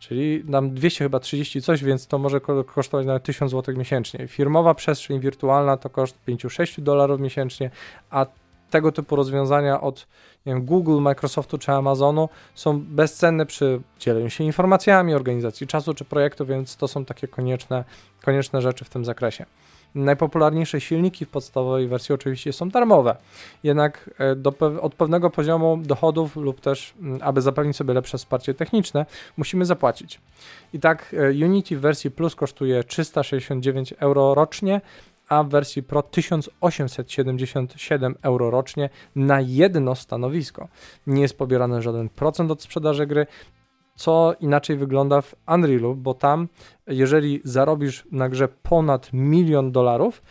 [0.00, 4.28] czyli nam 200 chyba 30 coś, więc to może kosztować nawet 1000 zł miesięcznie.
[4.28, 7.70] Firmowa przestrzeń wirtualna to koszt 5-6 dolarów miesięcznie,
[8.10, 8.26] a
[8.70, 10.06] tego typu rozwiązania od
[10.46, 16.46] wiem, Google, Microsoftu czy Amazonu są bezcenne przy dzieleniu się informacjami, organizacji czasu czy projektu,
[16.46, 17.84] więc to są takie konieczne,
[18.22, 19.46] konieczne rzeczy w tym zakresie.
[19.94, 23.16] Najpopularniejsze silniki w podstawowej wersji oczywiście są darmowe,
[23.62, 28.54] jednak e, do, od pewnego poziomu dochodów lub też, mm, aby zapewnić sobie lepsze wsparcie
[28.54, 30.20] techniczne, musimy zapłacić.
[30.72, 34.80] I tak e, Unity w wersji Plus kosztuje 369 euro rocznie,
[35.28, 40.68] a w wersji Pro 1877 euro rocznie na jedno stanowisko.
[41.06, 43.26] Nie jest pobierany żaden procent od sprzedaży gry,
[44.00, 46.48] co inaczej wygląda w Unrealu, bo tam,
[46.86, 50.22] jeżeli zarobisz na grze ponad milion dolarów,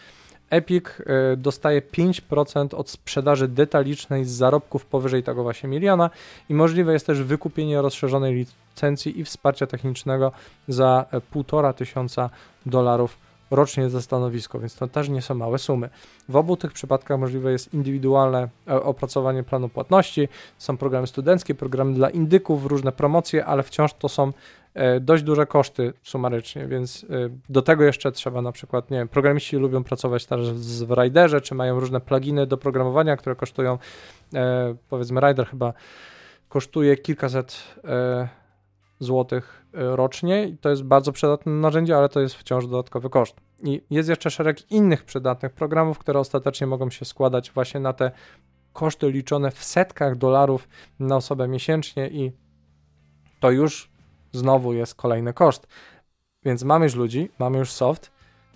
[0.50, 0.86] Epic
[1.34, 6.10] y, dostaje 5% od sprzedaży detalicznej z zarobków powyżej tego właśnie miliona
[6.50, 10.32] i możliwe jest też wykupienie rozszerzonej licencji i wsparcia technicznego
[10.68, 12.30] za 1,5 tysiąca
[12.66, 13.18] dolarów
[13.52, 15.90] rocznie za stanowisko, więc to też nie są małe sumy.
[16.30, 20.28] W obu tych przypadkach możliwe jest indywidualne e, opracowanie planu płatności.
[20.58, 24.34] Są programy studenckie, programy dla indyków, różne promocje, ale wciąż to są
[24.74, 27.08] e, dość duże koszty sumarycznie, więc e,
[27.50, 31.56] do tego jeszcze trzeba na przykład, nie wiem, programiści lubią pracować też w Riderze, czy
[31.56, 33.78] mają różne pluginy do programowania, które kosztują,
[34.90, 35.74] powiedzmy Rider chyba
[36.50, 37.64] kosztuje kilkaset
[39.00, 43.36] złotych rocznie i to jest bardzo przydatne narzędzie, ale to jest wciąż dodatkowy koszt.
[43.64, 48.12] I jest jeszcze szereg innych przydatnych programów, które ostatecznie mogą się składać właśnie na te
[48.74, 50.68] koszty liczone w setkach dolarów
[51.00, 52.32] na osobę miesięcznie i
[53.40, 53.92] to już
[54.32, 55.68] znowu jest kolejny koszt.
[56.44, 58.12] Więc mamy już ludzi, mamy już soft,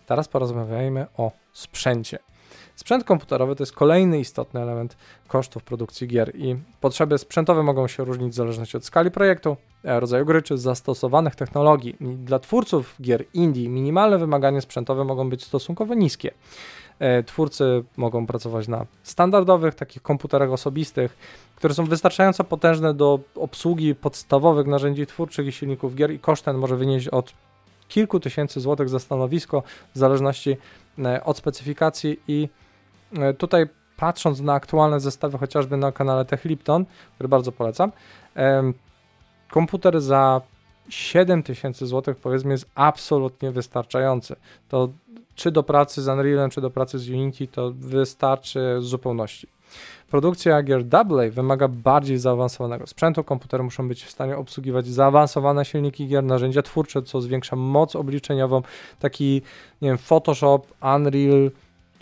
[0.05, 2.19] teraz porozmawiajmy o sprzęcie.
[2.75, 8.03] Sprzęt komputerowy to jest kolejny istotny element kosztów produkcji gier i potrzeby sprzętowe mogą się
[8.05, 11.95] różnić w zależności od skali projektu, rodzaju gry czy zastosowanych technologii.
[12.01, 16.31] Dla twórców gier indie minimalne wymagania sprzętowe mogą być stosunkowo niskie.
[16.99, 21.17] E, twórcy mogą pracować na standardowych takich komputerach osobistych,
[21.55, 26.57] które są wystarczająco potężne do obsługi podstawowych narzędzi twórczych i silników gier i koszt ten
[26.57, 27.33] może wynieść od
[27.87, 29.63] kilku tysięcy złotych za stanowisko
[29.95, 30.57] w zależności
[30.99, 32.49] e, od specyfikacji i
[33.37, 33.65] tutaj
[33.97, 37.91] patrząc na aktualne zestawy, chociażby na kanale Tech Lipton, który bardzo polecam,
[39.51, 40.41] komputer za
[40.89, 44.35] 7000 zł powiedzmy jest absolutnie wystarczający.
[44.69, 44.89] To
[45.35, 49.47] czy do pracy z Unrealem, czy do pracy z Unity, to wystarczy w zupełności.
[50.09, 53.23] Produkcja gier AA wymaga bardziej zaawansowanego sprzętu.
[53.23, 58.61] Komputery muszą być w stanie obsługiwać zaawansowane silniki gier, narzędzia twórcze, co zwiększa moc obliczeniową.
[58.99, 59.41] Taki,
[59.81, 60.61] nie wiem, Photoshop,
[60.95, 61.51] Unreal,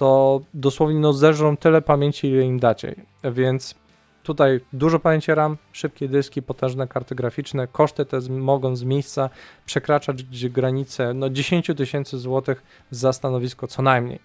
[0.01, 2.95] to dosłownie no zeżrą tyle pamięci, ile im dacie.
[3.23, 3.75] Więc
[4.23, 9.29] tutaj dużo pamięci RAM, szybkie dyski, potężne karty graficzne, koszty te mogą z miejsca
[9.65, 14.19] przekraczać granice no 10 tysięcy złotych za stanowisko co najmniej.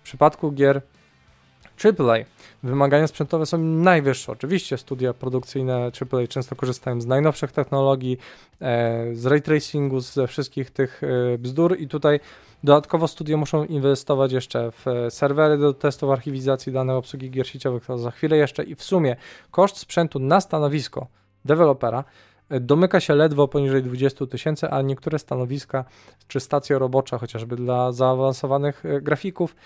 [0.00, 0.82] W przypadku gier
[1.84, 2.16] AAA
[2.62, 4.32] wymagania sprzętowe są najwyższe.
[4.32, 8.18] Oczywiście studia produkcyjne AAA często korzystają z najnowszych technologii,
[8.60, 12.20] e, z ray tracingu, ze wszystkich tych e, bzdur i tutaj
[12.64, 17.86] Dodatkowo studia muszą inwestować jeszcze w e, serwery do testów archiwizacji danych obsługi gier sieciowych,
[17.86, 19.16] to za chwilę jeszcze i w sumie
[19.50, 21.06] koszt sprzętu na stanowisko
[21.44, 22.04] dewelopera
[22.48, 25.84] e, domyka się ledwo poniżej 20 tysięcy, a niektóre stanowiska
[26.28, 29.56] czy stacje robocze, chociażby dla zaawansowanych e, grafików,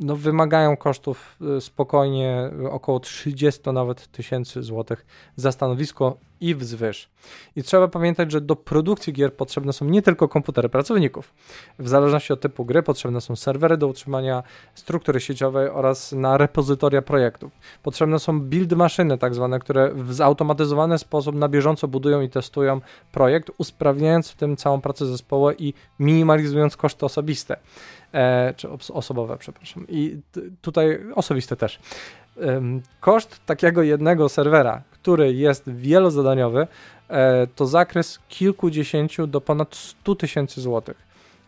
[0.00, 7.08] no, wymagają kosztów spokojnie około 30 nawet tysięcy złotych za stanowisko i wzwyż.
[7.56, 11.34] I trzeba pamiętać, że do produkcji gier potrzebne są nie tylko komputery pracowników.
[11.78, 14.42] W zależności od typu gry potrzebne są serwery do utrzymania
[14.74, 17.52] struktury sieciowej oraz na repozytoria projektów.
[17.82, 22.80] Potrzebne są build maszyny, tak zwane, które w zautomatyzowany sposób na bieżąco budują i testują
[23.12, 27.56] projekt, usprawniając w tym całą pracę zespołu i minimalizując koszty osobiste.
[28.14, 29.86] E, czy osobowe, przepraszam.
[29.88, 30.20] I
[30.62, 31.78] tutaj osobiste też.
[33.00, 36.66] Koszt takiego jednego serwera, który jest wielozadaniowy,
[37.08, 40.96] e, to zakres kilkudziesięciu do ponad 100 tysięcy złotych.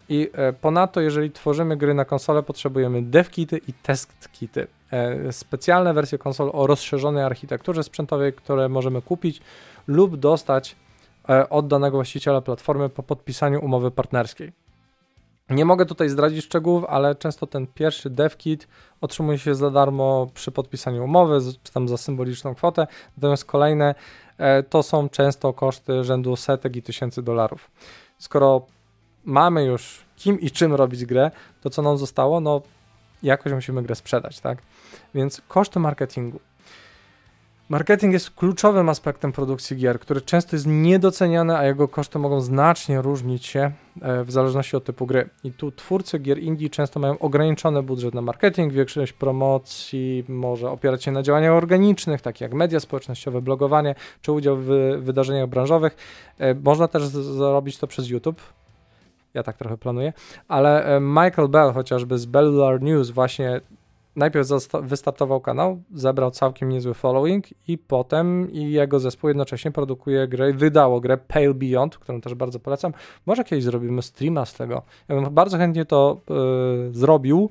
[0.09, 4.67] I e, ponadto, jeżeli tworzymy gry na konsolę, potrzebujemy devkity i testkity.
[5.31, 9.41] Specjalne wersje konsol o rozszerzonej architekturze sprzętowej, które możemy kupić
[9.87, 10.77] lub dostać
[11.51, 14.53] od danego właściciela platformy po podpisaniu umowy partnerskiej.
[15.53, 18.69] Nie mogę tutaj zdradzić szczegółów, ale często ten pierwszy devkit
[19.01, 22.87] otrzymuje się za darmo przy podpisaniu umowy, czy tam za symboliczną kwotę,
[23.17, 23.95] natomiast kolejne
[24.39, 27.71] e, to są często koszty rzędu setek i tysięcy dolarów.
[28.19, 28.67] Skoro
[29.25, 31.31] mamy już kim i czym robić grę,
[31.63, 32.41] to co nam zostało?
[32.41, 32.63] No
[33.23, 34.59] jakoś musimy grę sprzedać, tak?
[35.15, 36.41] Więc koszty marketingu.
[37.73, 43.03] Marketing jest kluczowym aspektem produkcji gier, który często jest niedoceniany, a jego koszty mogą znacznie
[43.03, 45.29] różnić się e, w zależności od typu gry.
[45.45, 51.05] I tu twórcy gier indie często mają ograniczony budżet na marketing, większość promocji może opierać
[51.05, 54.67] się na działaniach organicznych, takich jak media społecznościowe, blogowanie czy udział w
[54.99, 55.97] wydarzeniach branżowych.
[56.39, 58.43] E, można też zrobić to przez YouTube,
[59.35, 60.13] ja tak trochę planuję,
[60.49, 63.61] ale e, Michael Bell chociażby z Bellular News właśnie
[64.17, 64.49] najpierw
[64.83, 71.01] wystartował kanał, zebrał całkiem niezły following i potem i jego zespół jednocześnie produkuje grę, wydało
[71.01, 72.93] grę Pale Beyond, którą też bardzo polecam.
[73.27, 74.83] Może kiedyś zrobimy streama z tego.
[75.09, 77.51] Ja bym bardzo chętnie to yy, zrobił.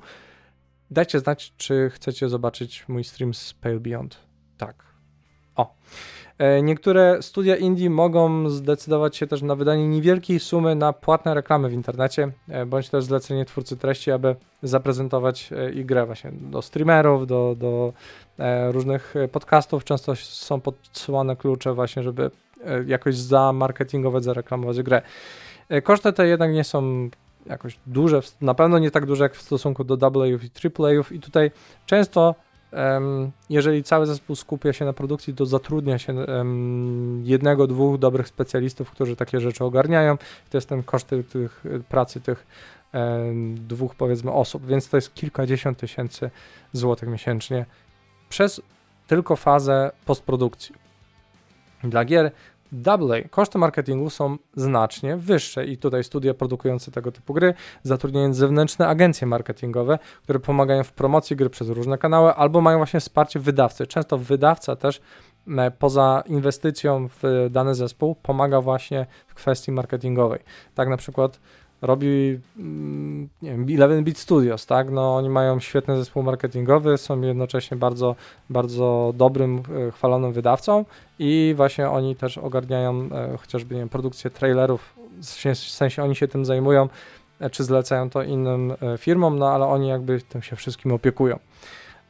[0.90, 4.16] Dajcie znać, czy chcecie zobaczyć mój stream z Pale Beyond.
[4.58, 4.91] Tak.
[5.56, 5.74] O.
[6.38, 11.68] E, niektóre studia indie mogą zdecydować się też na wydanie niewielkiej sumy na płatne reklamy
[11.68, 16.62] w internecie, e, bądź też zlecenie twórcy treści, aby zaprezentować e, ich grę właśnie do
[16.62, 17.92] streamerów, do, do
[18.70, 19.84] różnych podcastów.
[19.84, 22.30] Często są podsyłane klucze właśnie, żeby
[22.86, 25.02] jakoś zamarketingować, zareklamować grę.
[25.82, 27.10] Koszty te jednak nie są
[27.46, 31.20] jakoś duże, na pewno nie tak duże jak w stosunku do AA i AAA i
[31.20, 31.50] tutaj
[31.86, 32.34] często
[33.50, 36.14] jeżeli cały zespół skupia się na produkcji, to zatrudnia się
[37.22, 40.16] jednego, dwóch dobrych specjalistów, którzy takie rzeczy ogarniają.
[40.50, 42.46] To jest ten koszt tych, pracy tych
[43.56, 46.30] dwóch, powiedzmy, osób, więc to jest kilkadziesiąt tysięcy
[46.72, 47.66] złotych miesięcznie
[48.28, 48.62] przez
[49.06, 50.74] tylko fazę postprodukcji.
[51.84, 52.30] Dla gier
[52.86, 53.28] AA.
[53.30, 59.26] Koszty marketingu są znacznie wyższe i tutaj studia produkujące tego typu gry zatrudniają zewnętrzne agencje
[59.26, 63.86] marketingowe, które pomagają w promocji gry przez różne kanały albo mają właśnie wsparcie wydawcy.
[63.86, 65.00] Często wydawca też
[65.78, 70.40] poza inwestycją w dany zespół pomaga właśnie w kwestii marketingowej.
[70.74, 71.40] Tak na przykład
[71.82, 74.90] robi mm, nie wiem, Eleven Beat Studios, tak?
[74.90, 78.16] No, oni mają świetny zespół marketingowy, są jednocześnie bardzo,
[78.50, 80.84] bardzo dobrym, e, chwalonym wydawcą
[81.18, 84.94] i właśnie oni też ogarniają e, chociażby nie wiem, produkcję trailerów,
[85.52, 86.88] w sensie oni się tym zajmują,
[87.40, 91.38] e, czy zlecają to innym firmom, no ale oni jakby tym się wszystkim opiekują.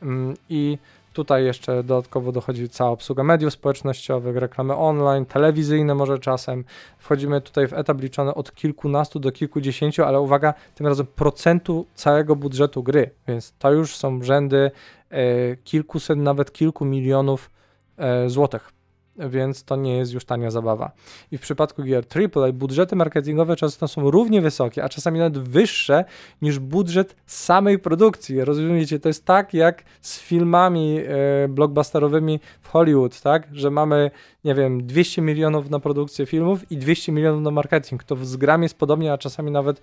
[0.03, 0.79] Mm, I
[1.13, 6.65] Tutaj jeszcze dodatkowo dochodzi cała obsługa mediów społecznościowych, reklamy online, telewizyjne może czasem.
[6.99, 12.37] Wchodzimy tutaj w etap liczony od kilkunastu do kilkudziesięciu, ale uwaga, tym razem procentu całego
[12.37, 14.71] budżetu gry, więc to już są rzędy
[15.11, 17.51] e, kilkuset, nawet kilku milionów
[17.99, 18.82] e, złotych
[19.17, 20.93] więc to nie jest już tania zabawa.
[21.31, 22.05] I w przypadku gier
[22.37, 26.05] AAA budżety marketingowe często są równie wysokie, a czasami nawet wyższe
[26.43, 28.45] niż budżet samej produkcji.
[28.45, 34.11] Rozumiecie, to jest tak jak z filmami e, blockbusterowymi w Hollywood, tak, że mamy,
[34.45, 38.05] nie wiem, 200 milionów na produkcję filmów i 200 milionów na marketing.
[38.05, 39.83] To z gram jest podobnie, a czasami nawet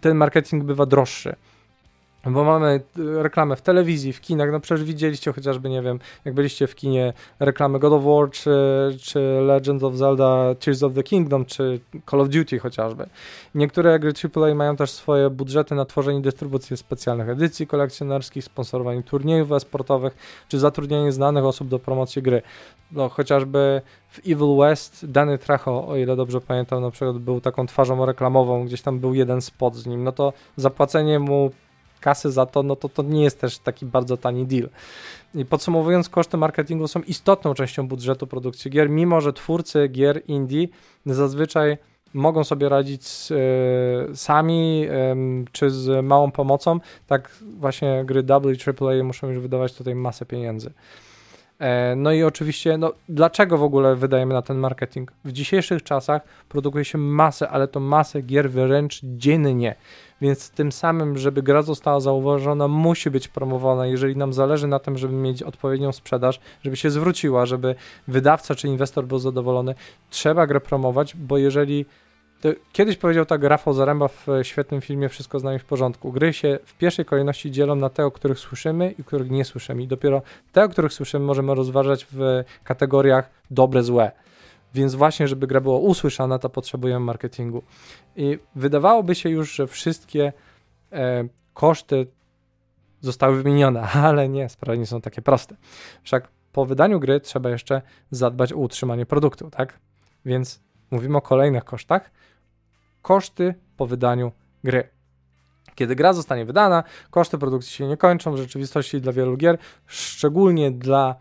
[0.00, 1.36] ten marketing bywa droższy.
[2.26, 6.34] Bo mamy y, reklamę w telewizji, w kinach, no przecież widzieliście chociażby, nie wiem, jak
[6.34, 8.50] byliście w kinie, reklamy God of War, czy,
[9.00, 13.06] czy Legend of Zelda, Tears of the Kingdom, czy Call of Duty chociażby.
[13.54, 19.02] Niektóre gry AAA mają też swoje budżety na tworzenie i dystrybucję specjalnych edycji kolekcjonerskich, sponsorowanie
[19.02, 20.16] turniejów e-sportowych,
[20.48, 22.42] czy zatrudnienie znanych osób do promocji gry.
[22.92, 27.66] No chociażby w Evil West Danny Trejo, o ile dobrze pamiętam, na przykład był taką
[27.66, 31.50] twarzą reklamową, gdzieś tam był jeden spot z nim, no to zapłacenie mu
[32.06, 34.68] kasy za to, no to to nie jest też taki bardzo tani deal.
[35.34, 40.68] I podsumowując, koszty marketingu są istotną częścią budżetu produkcji gier, mimo że twórcy gier indie
[41.06, 41.78] zazwyczaj
[42.14, 43.08] mogą sobie radzić
[44.10, 49.38] y, sami y, czy z małą pomocą, tak właśnie gry AA i AAA muszą już
[49.38, 50.70] wydawać tutaj masę pieniędzy.
[51.58, 55.12] E, no i oczywiście, no, dlaczego w ogóle wydajemy na ten marketing?
[55.24, 59.74] W dzisiejszych czasach produkuje się masę, ale to masę gier wręcz dziennie
[60.20, 63.86] więc tym samym, żeby gra została zauważona, musi być promowana.
[63.86, 67.74] Jeżeli nam zależy na tym, żeby mieć odpowiednią sprzedaż, żeby się zwróciła, żeby
[68.08, 69.74] wydawca czy inwestor był zadowolony,
[70.10, 71.86] trzeba grę promować, bo jeżeli
[72.72, 76.12] kiedyś powiedział tak Rafał Zaręba w świetnym filmie Wszystko z nami w porządku.
[76.12, 79.82] Gry się w pierwszej kolejności dzielą na te, o których słyszymy i których nie słyszymy.
[79.82, 80.22] I dopiero
[80.52, 84.12] te, o których słyszymy, możemy rozważać w kategoriach dobre, złe.
[84.74, 87.62] Więc właśnie, żeby gra była usłyszana, to potrzebujemy marketingu.
[88.16, 90.32] I wydawałoby się już, że wszystkie
[90.92, 92.06] e, koszty
[93.00, 95.56] zostały wymienione, ale nie, sprawy nie są takie proste.
[96.02, 99.78] Wszak po wydaniu gry trzeba jeszcze zadbać o utrzymanie produktu, tak?
[100.24, 102.10] Więc mówimy o kolejnych kosztach.
[103.02, 104.32] Koszty po wydaniu
[104.64, 104.88] gry.
[105.74, 108.32] Kiedy gra zostanie wydana, koszty produkcji się nie kończą.
[108.32, 111.14] W rzeczywistości dla wielu gier, szczególnie dla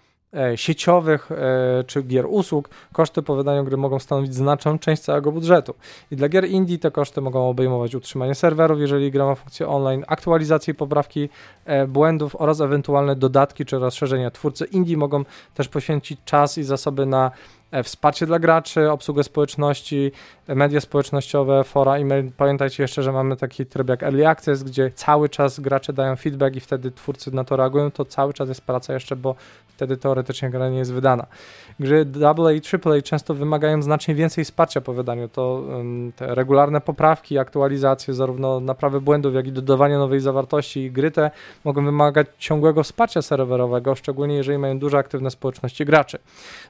[0.56, 5.76] sieciowych e, czy gier usług, koszty po wydaniu gry mogą stanowić znaczną część całego budżetu.
[6.12, 10.04] I dla gier indie te koszty mogą obejmować utrzymanie serwerów, jeżeli gra ma funkcję online,
[10.08, 11.30] aktualizację i poprawki
[11.66, 14.32] e, błędów oraz ewentualne dodatki czy rozszerzenia.
[14.32, 15.24] Twórcy indie mogą
[15.54, 17.32] też poświęcić czas i zasoby na
[17.76, 20.12] E, wsparcie dla graczy, obsługę społeczności,
[20.48, 22.32] e, media społecznościowe, fora, e-mail.
[22.38, 26.56] Pamiętajcie jeszcze, że mamy taki tryb jak Early Access, gdzie cały czas gracze dają feedback
[26.56, 29.36] i wtedy twórcy na to reagują, to cały czas jest praca jeszcze, bo
[29.76, 31.26] wtedy teoretycznie gra nie jest wydana.
[31.80, 35.30] Gry AA i AAA często wymagają znacznie więcej wsparcia po wydaniu.
[35.30, 35.64] To
[36.16, 40.92] te regularne poprawki, aktualizacje, zarówno naprawy błędów, jak i dodawanie nowej zawartości.
[40.92, 41.32] Gry te
[41.64, 46.18] mogą wymagać ciągłego wsparcia serwerowego, szczególnie jeżeli mają duże aktywne społeczności graczy.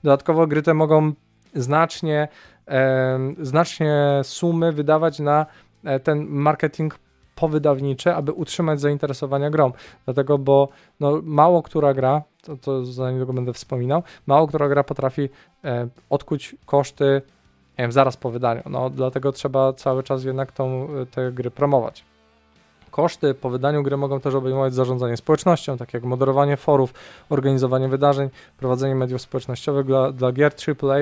[0.03, 1.13] Dodatkowo gry te mogą
[1.55, 2.27] znacznie,
[2.67, 5.45] e, znacznie sumy wydawać na
[5.83, 7.04] e, ten marketing
[7.35, 9.71] powydawnicze, aby utrzymać zainteresowania grą.
[10.05, 10.69] Dlatego, bo
[10.99, 15.29] no, mało która gra, to, to za niedługo będę wspominał, mało która gra potrafi
[15.63, 17.21] e, odkuć koszty
[17.89, 18.61] zaraz po wydaniu.
[18.69, 22.03] No, dlatego trzeba cały czas jednak tą, te gry promować.
[22.91, 26.93] Koszty po wydaniu gry mogą też obejmować zarządzanie społecznością, tak jak moderowanie forów,
[27.29, 30.97] organizowanie wydarzeń, prowadzenie mediów społecznościowych dla, dla gier AAA.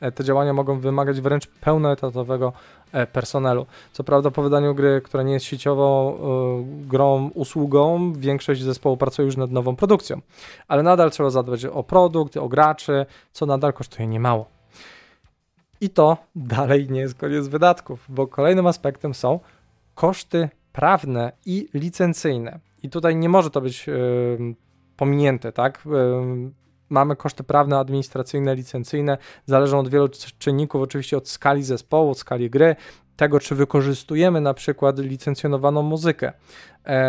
[0.00, 2.79] E, te działania mogą wymagać wręcz pełnoetatowego E,
[3.12, 3.66] personelu.
[3.92, 9.26] Co prawda po wydaniu gry, która nie jest sieciową y, grą, usługą, większość zespołu pracuje
[9.26, 10.20] już nad nową produkcją,
[10.68, 14.46] ale nadal trzeba zadbać o produkt, o graczy, co nadal kosztuje niemało.
[15.80, 19.40] I to dalej nie jest koniec wydatków, bo kolejnym aspektem są
[19.94, 22.60] koszty prawne i licencyjne.
[22.82, 24.54] I tutaj nie może to być y,
[24.96, 25.86] pominięte, tak?
[25.86, 26.50] Y,
[26.90, 32.50] mamy koszty prawne, administracyjne, licencyjne, zależą od wielu czynników, oczywiście od skali zespołu, od skali
[32.50, 32.76] gry,
[33.16, 36.32] tego czy wykorzystujemy na przykład licencjonowaną muzykę.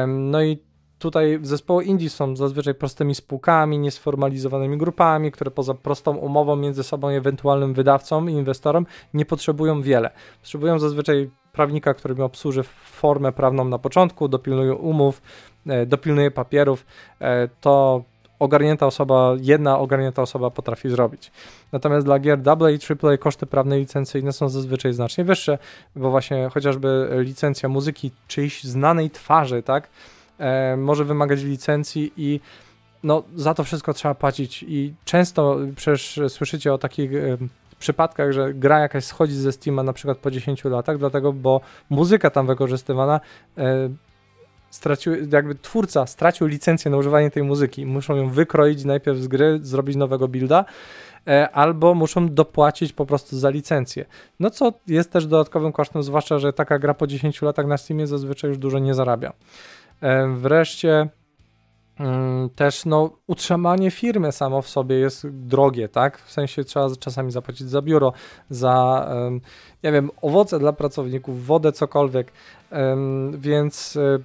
[0.07, 0.59] No i
[0.99, 7.09] tutaj zespoły indie są zazwyczaj prostymi spółkami, niesformalizowanymi grupami, które poza prostą umową między sobą
[7.09, 10.09] i ewentualnym wydawcą i inwestorem nie potrzebują wiele.
[10.41, 15.21] Potrzebują zazwyczaj prawnika, który mi obsłuży formę prawną na początku, dopilnuje umów,
[15.67, 16.85] e, dopilnuje papierów.
[17.19, 18.03] E, to
[18.41, 21.31] ogarnięta osoba, jedna ogarnięta osoba potrafi zrobić.
[21.71, 25.57] Natomiast dla gier AA i AAA koszty prawne licencyjne są zazwyczaj znacznie wyższe,
[25.95, 29.89] bo właśnie chociażby licencja muzyki czyjś znanej twarzy, tak,
[30.39, 32.39] e, może wymagać licencji i
[33.03, 37.37] no, za to wszystko trzeba płacić i często przecież słyszycie o takich e,
[37.79, 42.29] przypadkach, że gra jakaś schodzi ze Steama na przykład po 10 latach, dlatego, bo muzyka
[42.29, 43.19] tam wykorzystywana
[43.57, 43.89] e,
[44.71, 49.59] stracił, jakby twórca stracił licencję na używanie tej muzyki, muszą ją wykroić najpierw z gry,
[49.61, 50.65] zrobić nowego builda,
[51.27, 54.05] e, albo muszą dopłacić po prostu za licencję.
[54.39, 58.07] No co jest też dodatkowym kosztem, zwłaszcza, że taka gra po 10 latach na Steamie
[58.07, 59.33] zazwyczaj już dużo nie zarabia.
[60.01, 61.09] E, wreszcie
[61.99, 66.17] mm, też no, utrzymanie firmy samo w sobie jest drogie, tak?
[66.21, 68.13] W sensie trzeba czasami zapłacić za biuro,
[68.49, 69.09] za,
[69.83, 72.31] nie wiem, owoce dla pracowników, wodę, cokolwiek,
[73.37, 74.19] więc e,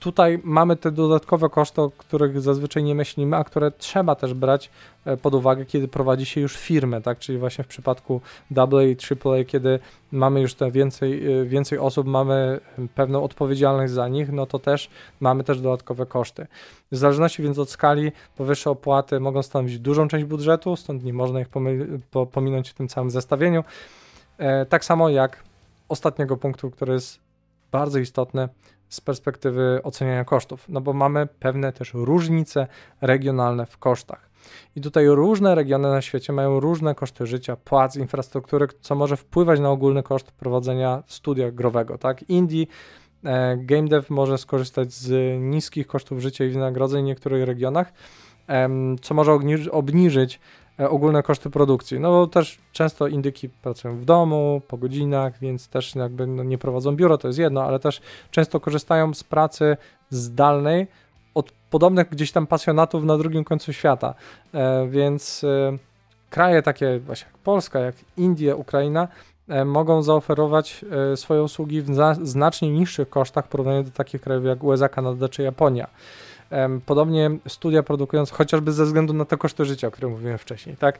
[0.00, 4.70] tutaj mamy te dodatkowe koszty, o których zazwyczaj nie myślimy, a które trzeba też brać
[5.04, 7.18] e, pod uwagę, kiedy prowadzi się już firmę, tak?
[7.18, 8.20] Czyli właśnie w przypadku
[8.56, 9.78] AA i AAA, kiedy
[10.12, 12.60] mamy już te więcej, e, więcej osób, mamy
[12.94, 16.46] pewną odpowiedzialność za nich, no to też mamy też dodatkowe koszty.
[16.92, 21.40] W zależności więc od skali, powyższe opłaty mogą stanowić dużą część budżetu, stąd nie można
[21.40, 21.48] ich
[22.32, 23.64] pominąć w tym całym zestawieniu.
[24.38, 25.42] E, tak samo jak
[25.88, 27.20] ostatniego punktu, który jest
[27.72, 28.48] bardzo istotny,
[28.88, 32.66] z perspektywy oceniania kosztów, no bo mamy pewne też różnice
[33.00, 34.28] regionalne w kosztach.
[34.76, 39.60] I tutaj różne regiony na świecie mają różne koszty życia, płac, infrastruktury, co może wpływać
[39.60, 41.98] na ogólny koszt prowadzenia studia growego.
[41.98, 42.22] Tak?
[42.22, 42.66] Indie
[43.24, 47.92] e, game dev może skorzystać z niskich kosztów życia i wynagrodzeń w niektórych regionach,
[49.02, 49.38] co może
[49.70, 52.00] obniżyć E, ogólne koszty produkcji.
[52.00, 56.96] No też często indyki pracują w domu, po godzinach, więc też jakby no, nie prowadzą
[56.96, 58.00] biura, to jest jedno, ale też
[58.30, 59.76] często korzystają z pracy
[60.10, 60.86] zdalnej
[61.34, 64.14] od podobnych gdzieś tam pasjonatów na drugim końcu świata.
[64.54, 65.78] E, więc e,
[66.30, 69.08] kraje takie właśnie jak Polska, jak Indie, Ukraina
[69.48, 71.88] e, mogą zaoferować e, swoje usługi w
[72.22, 75.88] znacznie niższych kosztach w porównaniu do takich krajów jak USA, Kanada czy Japonia.
[76.86, 80.98] Podobnie studia produkując, chociażby ze względu na te koszty życia, o których mówiłem wcześniej, tak?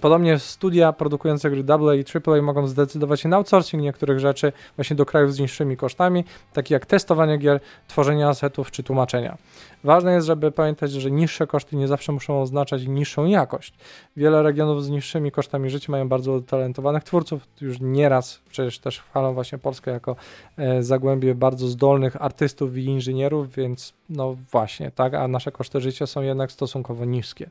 [0.00, 4.96] Podobnie studia produkujące gry AA i AAA mogą zdecydować się na outsourcing niektórych rzeczy właśnie
[4.96, 9.38] do krajów z niższymi kosztami, takie jak testowanie gier, tworzenie asetów czy tłumaczenia.
[9.84, 13.74] Ważne jest, żeby pamiętać, że niższe koszty nie zawsze muszą oznaczać niższą jakość.
[14.16, 19.34] Wiele regionów z niższymi kosztami życia mają bardzo utalentowanych twórców, już nieraz przecież też chwalą
[19.34, 20.16] właśnie Polskę jako
[20.56, 26.06] e, zagłębie bardzo zdolnych artystów i inżynierów, więc no właśnie, tak, a nasze koszty życia
[26.06, 27.50] są jednak stosunkowo niskie.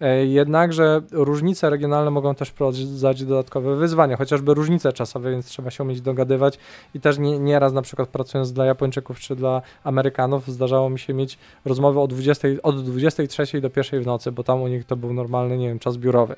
[0.00, 5.84] E, jednakże różnice regionalne mogą też wprowadzać dodatkowe wyzwania, chociażby różnice czasowe, więc trzeba się
[5.84, 6.58] umieć dogadywać
[6.94, 11.14] i też nie, nieraz na przykład pracując dla Japończyków czy dla Amerykanów zdarzało mi się
[11.14, 14.96] mieć rozmowy od 20, od 23 do 1 w nocy, bo tam u nich to
[14.96, 16.36] był normalny, nie wiem, czas biurowy.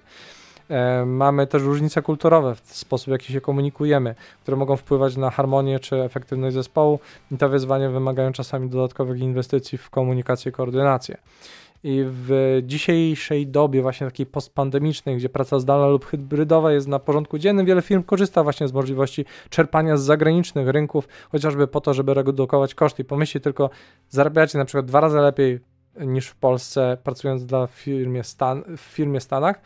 [0.70, 5.30] E, mamy też różnice kulturowe w sposób, w jaki się komunikujemy, które mogą wpływać na
[5.30, 7.00] harmonię czy efektywność zespołu
[7.30, 11.16] i te wyzwania wymagają czasami dodatkowych inwestycji w komunikację i koordynację.
[11.89, 17.39] I w dzisiejszej dobie, właśnie takiej postpandemicznej, gdzie praca zdalna lub hybrydowa jest na porządku
[17.39, 22.14] dziennym, wiele firm korzysta właśnie z możliwości czerpania z zagranicznych rynków, chociażby po to, żeby
[22.14, 23.03] redukować koszty.
[23.03, 23.70] I pomyślcie tylko,
[24.09, 25.61] zarabiacie na przykład dwa razy lepiej
[26.01, 29.61] niż w Polsce, pracując dla firmie Stan, w firmie Stanach,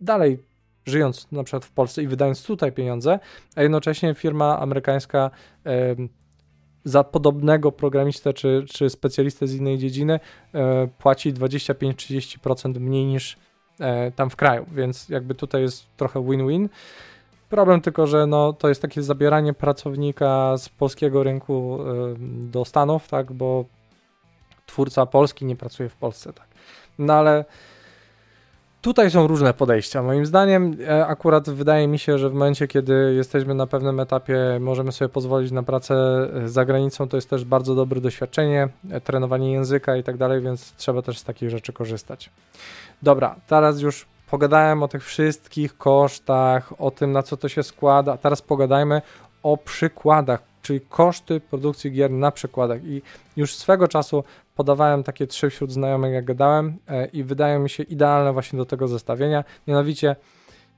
[0.00, 0.38] dalej
[0.86, 3.18] żyjąc na przykład w Polsce i wydając tutaj pieniądze,
[3.56, 5.30] a jednocześnie firma amerykańska
[6.86, 10.20] za podobnego programistę czy, czy specjalistę z innej dziedziny
[10.54, 13.36] e, płaci 25-30% mniej niż
[13.80, 16.68] e, tam w kraju, więc jakby tutaj jest trochę win-win.
[17.48, 22.14] Problem tylko, że no, to jest takie zabieranie pracownika z polskiego rynku e,
[22.50, 23.64] do Stanów, tak, bo
[24.66, 26.46] twórca polski nie pracuje w Polsce, tak.
[26.98, 27.44] No ale
[28.86, 30.02] tutaj są różne podejścia.
[30.02, 34.38] Moim zdaniem, e, akurat wydaje mi się, że w momencie, kiedy jesteśmy na pewnym etapie,
[34.60, 39.00] możemy sobie pozwolić na pracę e, za granicą, to jest też bardzo dobre doświadczenie, e,
[39.00, 42.30] trenowanie języka i tak dalej, więc trzeba też z takich rzeczy korzystać.
[43.02, 48.16] Dobra, teraz już pogadałem o tych wszystkich kosztach, o tym, na co to się składa.
[48.16, 49.02] Teraz pogadajmy
[49.46, 52.84] o przykładach, czyli koszty produkcji gier na przykładach.
[52.84, 53.02] I
[53.36, 54.24] już swego czasu
[54.54, 58.66] podawałem takie trzy wśród znajomych, jak gadałem, e, i wydają mi się idealne właśnie do
[58.66, 59.44] tego zestawienia.
[59.66, 60.16] Mianowicie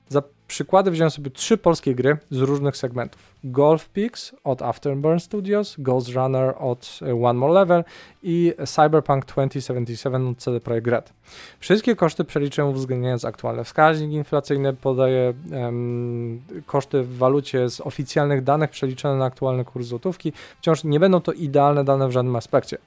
[0.07, 3.33] za przykłady wziąłem sobie trzy polskie gry z różnych segmentów.
[3.43, 7.83] Golf Peaks od Afterburn Studios, Ghost Runner od e, One More Level
[8.23, 11.13] i Cyberpunk 2077 od CD Projekt Red.
[11.59, 18.69] Wszystkie koszty przeliczyłem uwzględniając aktualny wskaźnik inflacyjny, podaję um, koszty w walucie z oficjalnych danych
[18.69, 20.33] przeliczone na aktualny kurs złotówki.
[20.57, 22.77] Wciąż nie będą to idealne dane w żadnym aspekcie,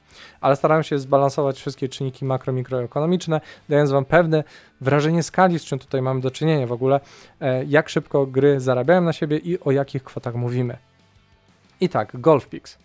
[0.40, 4.44] ale starałem się zbalansować wszystkie czynniki makro, mikroekonomiczne, dając Wam pewne
[4.80, 7.00] wrażenie skali, z czym tutaj mamy do czynienia w ogóle,
[7.40, 10.76] e, jak szybko gry zarabiają na siebie i o jakich kwotach mówimy.
[11.80, 12.78] I tak, GolfPix.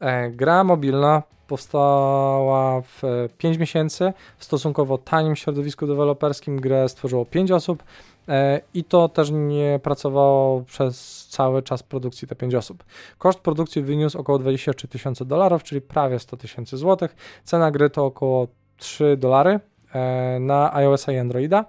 [0.00, 6.60] E, gra mobilna powstała w 5 miesięcy w stosunkowo tanim środowisku deweloperskim.
[6.60, 7.82] Grę stworzyło 5 osób
[8.28, 12.84] e, i to też nie pracowało przez cały czas produkcji te 5 osób.
[13.18, 17.16] Koszt produkcji wyniósł około 23 tysiące dolarów, czyli prawie 100 tysięcy złotych.
[17.44, 18.46] Cena gry to około
[18.76, 19.60] 3 dolary
[19.92, 21.64] e, na iOS i Androida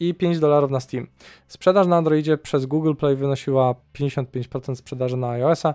[0.00, 1.06] i 5 dolarów na Steam.
[1.48, 5.74] Sprzedaż na Androidzie przez Google Play wynosiła 55% sprzedaży na iOS-a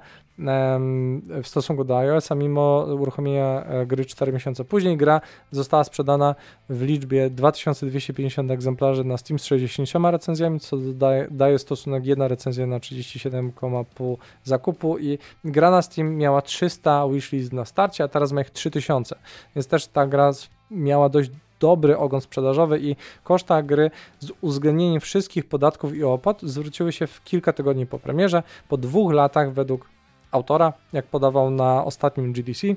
[1.43, 4.97] w stosunku do iOS-a, mimo uruchomienia e, gry 4 miesiące później.
[4.97, 6.35] Gra została sprzedana
[6.69, 12.67] w liczbie 2250 egzemplarzy na Steam z 60 recenzjami, co daje, daje stosunek 1 recenzja
[12.67, 18.41] na 37,5 zakupu i gra na Steam miała 300 wishlist na starcie, a teraz ma
[18.41, 19.15] ich 3000,
[19.55, 20.31] więc też ta gra
[20.71, 26.91] miała dość dobry ogon sprzedażowy i koszta gry z uwzględnieniem wszystkich podatków i opłat zwróciły
[26.91, 28.43] się w kilka tygodni po premierze.
[28.69, 29.89] Po dwóch latach według
[30.31, 32.67] autora, jak podawał na ostatnim GDC,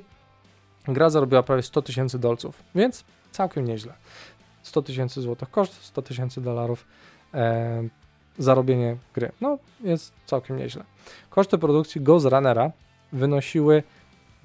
[0.87, 3.93] gra zarobiła prawie 100 tysięcy dolców, więc całkiem nieźle.
[4.63, 6.87] 100 tysięcy złotych koszt, 100 tysięcy dolarów
[7.33, 7.83] e,
[8.37, 9.31] zarobienie gry.
[9.41, 10.83] No, jest całkiem nieźle.
[11.29, 12.71] Koszty produkcji Ghost Runnera
[13.13, 13.83] wynosiły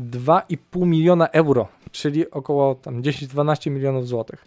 [0.00, 4.44] 2,5 miliona euro, czyli około 10-12 milionów złotych,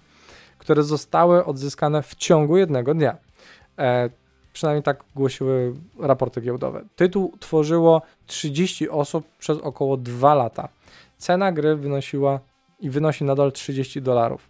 [0.58, 3.18] które zostały odzyskane w ciągu jednego dnia.
[3.80, 4.10] E,
[4.54, 6.84] przynajmniej tak głosiły raporty giełdowe.
[6.95, 10.70] Tytuł tworzyło 30 osób przez około 2 lata.
[11.18, 12.39] Cena gry wynosiła
[12.80, 14.47] i wynosi nadal 30 dolarów.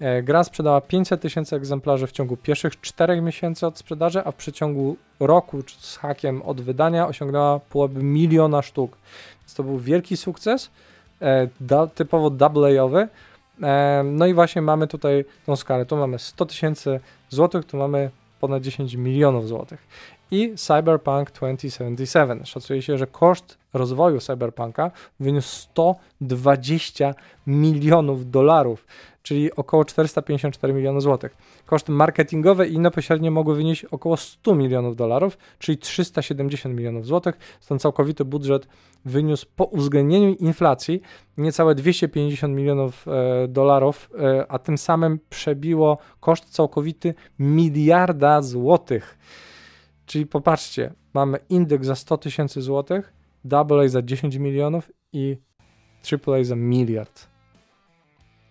[0.00, 4.34] E, gra sprzedała 500 tysięcy egzemplarzy w ciągu pierwszych 4 miesięcy od sprzedaży, a w
[4.34, 8.96] przeciągu roku z hakiem od wydania osiągnęła połowę miliona sztuk.
[9.40, 10.70] Więc to był wielki sukces,
[11.22, 13.06] e, da, typowo double'owy.
[13.62, 15.86] E, no i właśnie mamy tutaj tą skalę.
[15.86, 19.86] Tu mamy 100 tysięcy złotych, tu mamy ponad 10 milionów złotych.
[20.30, 22.44] i Cyberpunk 2077.
[22.44, 24.90] Szacuje się, że koszt rozwoju Cyberpunka
[25.20, 27.14] wyniósł 120
[27.46, 28.86] milionów dolarów,
[29.26, 31.36] czyli około 454 miliony złotych.
[31.66, 37.38] Koszty marketingowe i inne pośrednie mogły wynieść około 100 milionów dolarów, czyli 370 milionów złotych.
[37.60, 38.68] Stąd całkowity budżet
[39.04, 41.02] wyniósł po uwzględnieniu inflacji
[41.36, 49.18] niecałe 250 milionów e, dolarów, e, a tym samym przebiło koszt całkowity miliarda złotych.
[50.06, 53.12] Czyli popatrzcie, mamy indeks za 100 tysięcy złotych,
[53.52, 55.36] AA za 10 milionów i
[56.12, 57.26] AAA za miliard.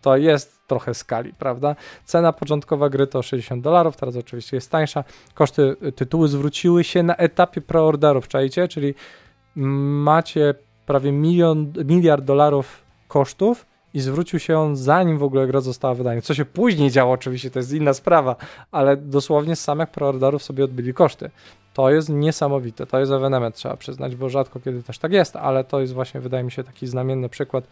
[0.01, 1.76] To jest trochę skali, prawda?
[2.05, 5.03] Cena początkowa gry to 60 dolarów, teraz oczywiście jest tańsza.
[5.34, 8.68] Koszty y, tytułu zwróciły się na etapie preorderów, czajcie?
[8.68, 8.93] Czyli
[9.55, 10.55] macie
[10.86, 16.22] prawie milion, miliard dolarów kosztów i zwrócił się on zanim w ogóle gra została wydana.
[16.22, 18.36] Co się później działo oczywiście, to jest inna sprawa,
[18.72, 21.30] ale dosłownie z samych preorderów sobie odbyli koszty.
[21.74, 25.63] To jest niesamowite, to jest ewenement, trzeba przyznać, bo rzadko kiedy też tak jest, ale
[25.63, 27.68] to jest właśnie, wydaje mi się, taki znamienny przykład,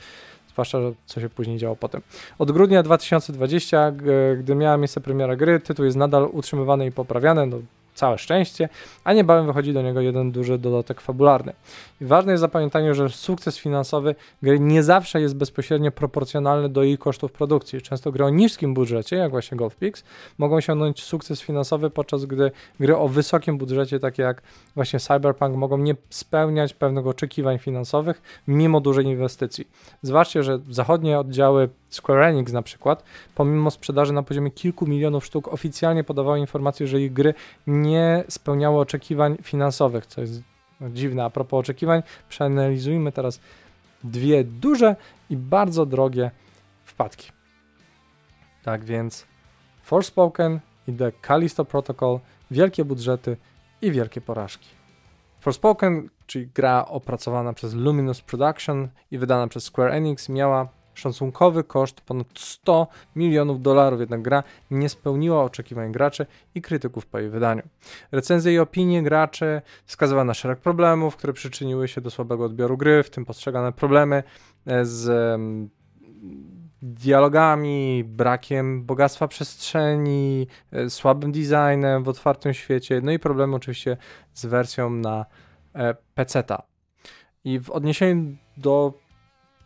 [0.54, 2.01] zwłaszcza, co się później działo potem.
[2.39, 3.91] Od grudnia 2020,
[4.38, 7.58] gdy miała miejsce premiera gry, tytuł jest nadal utrzymywany i poprawiany, no,
[7.94, 8.70] całe szczęście,
[9.04, 11.54] a niebawem wychodzi do niego jeden duży dodatek fabularny.
[12.02, 16.98] I ważne jest zapamiętanie, że sukces finansowy gry nie zawsze jest bezpośrednio proporcjonalny do jej
[16.98, 17.82] kosztów produkcji.
[17.82, 19.76] Często gry o niskim budżecie, jak właśnie Golf
[20.38, 24.41] mogą osiągnąć sukces finansowy, podczas gdy gry o wysokim budżecie, takie jak
[24.76, 29.68] właśnie Cyberpunk, mogą nie spełniać pewnych oczekiwań finansowych mimo dużej inwestycji.
[30.02, 33.04] Zwłaszcza, że zachodnie oddziały Square Enix na przykład,
[33.36, 37.34] pomimo sprzedaży na poziomie kilku milionów sztuk, oficjalnie podawały informacje, że ich gry
[37.68, 40.41] nie spełniały oczekiwań finansowych, co jest
[40.82, 41.24] no, dziwne.
[41.24, 43.39] A propos oczekiwań, przeanalizujmy teraz
[44.04, 44.96] dwie duże
[45.30, 46.32] i bardzo drogie
[46.86, 47.32] wpadki.
[48.64, 49.26] Tak więc
[49.84, 52.20] Forspoken i The Callisto Protocol,
[52.52, 53.38] wielkie budżety
[53.82, 54.70] i wielkie porażki.
[55.39, 62.02] Forspoken, czyli gra opracowana przez Luminous Production i wydana przez Square Enix, miała Szacunkowy koszt
[62.02, 66.26] ponad 100 milionów dolarów, jednak gra nie spełniła oczekiwań graczy
[66.56, 67.64] i krytyków po jej wydaniu.
[68.12, 73.04] Recenzje i opinie graczy wskazywały na szereg problemów, które przyczyniły się do słabego odbioru gry,
[73.04, 74.24] w tym postrzegane problemy
[74.66, 75.39] e, z
[76.84, 83.98] dialogami, brakiem bogactwa przestrzeni, e, słabym designem w otwartym świecie, no i problemy oczywiście
[84.34, 85.26] z wersją na
[85.76, 86.64] e, PC-ta.
[87.44, 88.94] I w odniesieniu do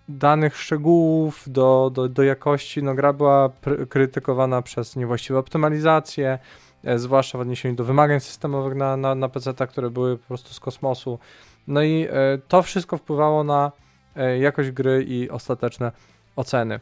[0.10, 2.84] danych szczegółów, do, do, do jakości.
[2.84, 3.50] No, gra była
[3.90, 6.40] krytykowana przez niewłaściwe optymalizacje,
[6.84, 10.54] e, zwłaszcza w odniesieniu do wymagań systemowych na, na, na PC, które były po prostu
[10.54, 11.20] z kosmosu.
[11.68, 13.72] No i e, to wszystko wpływało na
[14.16, 15.92] e, jakość gry i ostateczne
[16.36, 16.80] oceny.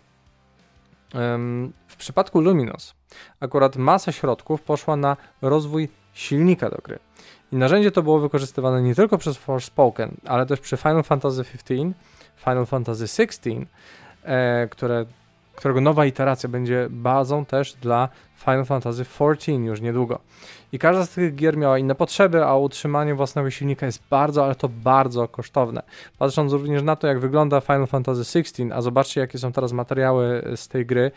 [1.87, 2.93] W przypadku Luminos
[3.39, 6.99] akurat masa środków poszła na rozwój silnika do gry.
[7.51, 11.93] I narzędzie to było wykorzystywane nie tylko przez Forspoken, ale też przy Final Fantasy XV
[12.45, 13.67] Final Fantasy XVI,
[14.23, 15.05] e, które,
[15.55, 20.19] którego nowa iteracja będzie bazą też dla Final Fantasy XIV już niedługo.
[20.71, 24.55] I każda z tych gier miała inne potrzeby, a utrzymanie własnego silnika jest bardzo, ale
[24.55, 25.83] to bardzo kosztowne.
[26.17, 30.43] Patrząc również na to, jak wygląda Final Fantasy XVI, a zobaczcie, jakie są teraz materiały
[30.55, 31.11] z tej gry,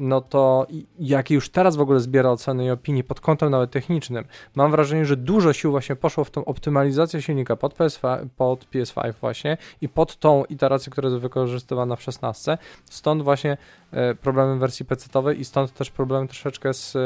[0.00, 0.66] no to
[0.98, 4.24] jakie już teraz w ogóle zbiera oceny i opinii pod kątem nawet technicznym,
[4.54, 9.14] mam wrażenie, że dużo sił właśnie poszło w tą optymalizację silnika pod, PS5, pod PS5
[9.20, 12.58] właśnie i pod tą iterację, która jest wykorzystywana w 16.
[12.90, 13.56] Stąd właśnie
[13.92, 16.96] e, problemy wersji PC-owej i stąd też problem troszeczkę z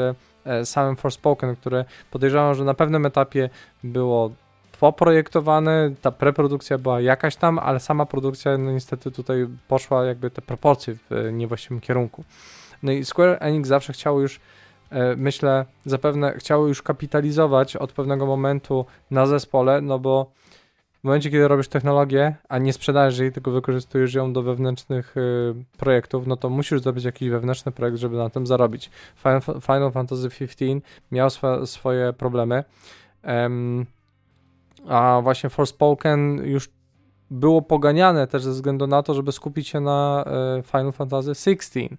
[0.45, 3.49] e, samym Forspoken, które podejrzewam, że na pewnym etapie
[3.83, 4.31] było
[4.79, 10.41] poprojektowane, ta preprodukcja była jakaś tam, ale sama produkcja no niestety tutaj poszła jakby te
[10.41, 12.23] proporcje w niewłaściwym kierunku.
[12.83, 14.39] No i Square Enix zawsze chciało już,
[14.89, 20.31] e, myślę, zapewne chciało już kapitalizować od pewnego momentu na zespole, no bo
[21.05, 25.53] w momencie, kiedy robisz technologię, a nie sprzedajesz jej, tylko wykorzystujesz ją do wewnętrznych y,
[25.77, 28.89] projektów, no to musisz zrobić jakiś wewnętrzny projekt, żeby na tym zarobić.
[29.61, 30.65] Final, Fantasy XV
[31.11, 31.29] miał
[31.65, 32.63] swoje problemy,
[33.23, 33.85] um,
[34.87, 36.69] a właśnie Forspoken już
[37.31, 40.25] było poganiane też ze względu na to, żeby skupić się na
[40.59, 41.97] y, Final Fantasy XVI.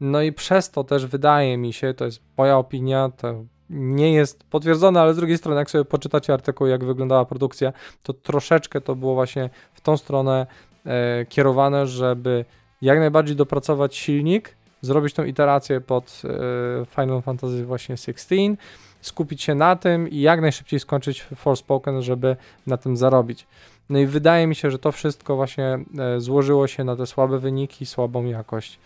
[0.00, 4.44] No i przez to też wydaje mi się, to jest moja opinia, to nie jest
[4.44, 7.72] potwierdzone, ale z drugiej strony, jak sobie poczytacie artykuł, jak wyglądała produkcja,
[8.02, 10.46] to troszeczkę to było właśnie w tą stronę
[10.86, 12.44] e, kierowane, żeby
[12.82, 18.36] jak najbardziej dopracować silnik, zrobić tą iterację pod e, Final Fantasy właśnie 16,
[19.00, 22.36] skupić się na tym i jak najszybciej skończyć Forspoken, żeby
[22.66, 23.46] na tym zarobić.
[23.90, 27.38] No i wydaje mi się, że to wszystko właśnie e, złożyło się na te słabe
[27.38, 28.78] wyniki, słabą jakość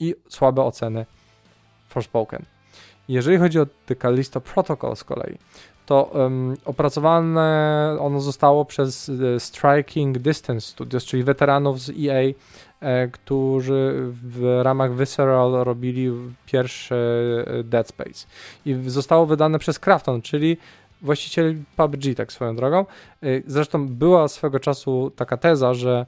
[0.00, 1.06] i słabe oceny
[1.88, 2.44] Forspoken.
[3.08, 5.38] Jeżeli chodzi o The Callisto Protocol z kolei,
[5.86, 12.32] to um, opracowane ono zostało przez Striking Distance Studios, czyli weteranów z EA,
[12.80, 16.10] e, którzy w ramach Visceral robili
[16.46, 16.94] pierwszy
[17.64, 18.26] Dead Space.
[18.66, 20.56] I zostało wydane przez Krafton, czyli
[21.02, 22.86] właściciel PUBG, tak swoją drogą.
[23.46, 26.06] Zresztą była swego czasu taka teza, że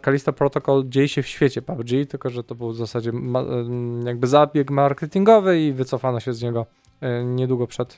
[0.00, 3.12] Kalista Protocol dzieje się w świecie PUBG, tylko że to był w zasadzie
[4.04, 6.66] jakby zabieg marketingowy i wycofano się z niego
[7.00, 7.96] e, niedługo przed e,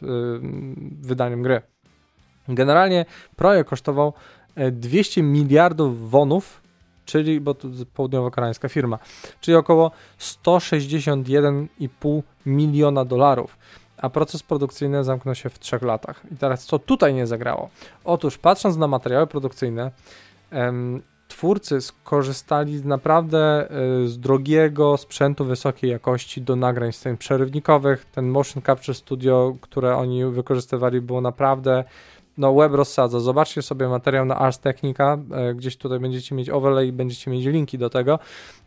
[1.01, 1.63] wydaniem gry.
[2.49, 3.05] Generalnie
[3.37, 4.13] projekt kosztował
[4.73, 6.61] 200 e, miliardów wonów,
[7.05, 8.99] czyli, bo to południowo-koreańska firma,
[9.41, 13.57] czyli około 161,5 miliona dolarów
[13.97, 16.23] a proces produkcyjny zamknął się w trzech latach.
[16.33, 17.71] I teraz co tutaj nie zagrało?
[18.05, 19.91] Otóż patrząc na materiały produkcyjne,
[21.29, 23.69] twórcy skorzystali naprawdę
[24.05, 28.05] y, z drogiego sprzętu wysokiej jakości do nagrań scen przerywnikowych.
[28.05, 31.85] Ten Motion Capture Studio, które oni wykorzystywali, było naprawdę
[32.39, 33.21] no web rozsadza.
[33.21, 35.19] Zobaczcie sobie materiał na Ars Technica,
[35.51, 38.19] y, gdzieś tutaj będziecie mieć overlay i będziecie mieć linki do tego.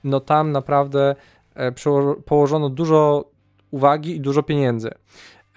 [0.04, 1.16] No tam naprawdę
[1.58, 3.26] y, położono dużo
[3.72, 4.92] uwagi i dużo pieniędzy.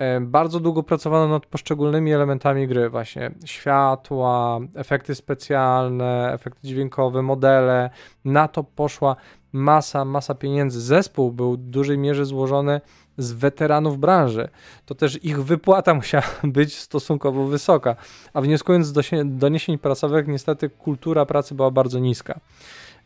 [0.01, 7.91] E, bardzo długo pracowano nad poszczególnymi elementami gry, właśnie światła, efekty specjalne, efekty dźwiękowe, modele.
[8.25, 9.17] Na to poszła
[9.53, 10.81] masa, masa pieniędzy.
[10.81, 12.81] Zespół był w dużej mierze złożony
[13.19, 14.49] z weteranów branży.
[14.87, 17.97] To też ich wypłata musiała być stosunkowo wysoka,
[18.35, 18.93] a wnioskując z
[19.25, 22.41] doniesień prasowych, niestety kultura pracy była bardzo niska.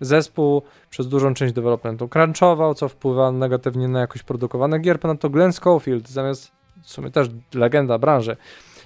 [0.00, 5.00] Zespół przez dużą część developmentu crunchował, co wpływa negatywnie na jakość produkowanych gier.
[5.00, 8.36] Ponadto Glenn Schofield zamiast w sumie też legenda branży,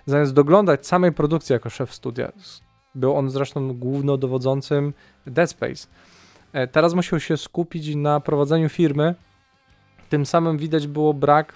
[0.07, 2.32] zamiast doglądać samej produkcji jako szef studia,
[2.94, 4.92] był on zresztą głównodowodzącym
[5.26, 5.88] Dead Space.
[6.53, 9.14] E, teraz musiał się skupić na prowadzeniu firmy,
[10.09, 11.55] tym samym widać było brak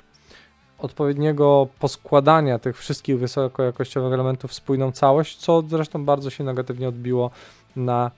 [0.79, 7.31] odpowiedniego poskładania tych wszystkich wysokojakościowych elementów w spójną całość, co zresztą bardzo się negatywnie odbiło
[7.77, 8.11] na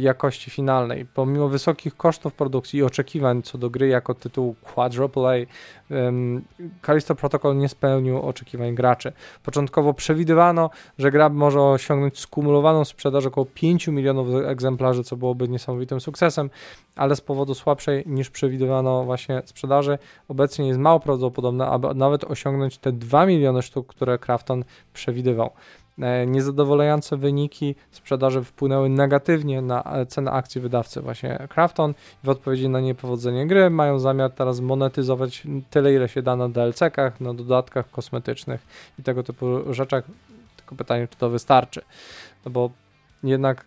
[0.00, 1.06] jakości finalnej.
[1.14, 5.46] Pomimo wysokich kosztów produkcji i oczekiwań co do gry jako tytułu quadruple A,
[6.86, 9.12] Callisto Protocol nie spełnił oczekiwań graczy.
[9.42, 16.00] Początkowo przewidywano, że gra może osiągnąć skumulowaną sprzedaż około 5 milionów egzemplarzy, co byłoby niesamowitym
[16.00, 16.50] sukcesem,
[16.96, 19.98] ale z powodu słabszej niż przewidywano właśnie sprzedaży,
[20.28, 25.50] obecnie jest mało prawdopodobne, aby nawet osiągnąć te 2 miliony sztuk, które Krafton przewidywał.
[26.02, 32.68] E, niezadowalające wyniki sprzedaży wpłynęły negatywnie na e, cenę akcji wydawcy właśnie Krafton w odpowiedzi
[32.68, 37.90] na niepowodzenie gry mają zamiar teraz monetyzować tyle, ile się da na DLC-kach, na dodatkach
[37.90, 38.60] kosmetycznych
[38.98, 40.04] i tego typu rzeczach.
[40.56, 41.82] Tylko pytanie, czy to wystarczy.
[42.44, 42.70] No bo
[43.22, 43.64] jednak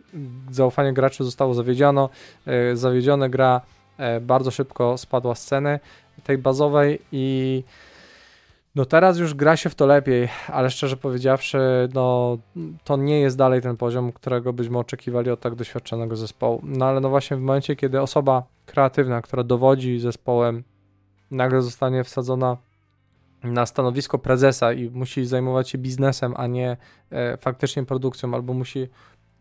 [0.51, 2.09] zaufanie graczy zostało zawiedziono,
[2.45, 3.61] e, zawiedzione gra
[4.21, 5.79] bardzo szybko spadła z ceny
[6.23, 7.63] tej bazowej i
[8.77, 11.59] no teraz już gra się w to lepiej, ale szczerze powiedziawszy,
[11.93, 12.37] no
[12.83, 16.61] to nie jest dalej ten poziom, którego byśmy oczekiwali od tak doświadczonego zespołu.
[16.63, 20.63] No ale no właśnie w momencie, kiedy osoba kreatywna, która dowodzi zespołem,
[21.31, 22.57] nagle zostanie wsadzona
[23.43, 26.77] na stanowisko prezesa i musi zajmować się biznesem, a nie
[27.11, 28.87] e, faktycznie produkcją, albo musi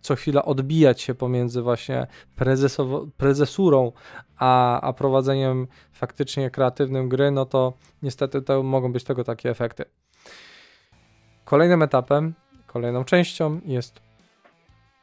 [0.07, 2.07] co chwila odbijać się pomiędzy właśnie
[3.17, 3.93] prezesurą
[4.37, 9.85] a, a prowadzeniem faktycznie kreatywnym gry, no to niestety to mogą być tego takie efekty.
[11.45, 12.35] Kolejnym etapem,
[12.67, 14.01] kolejną częścią jest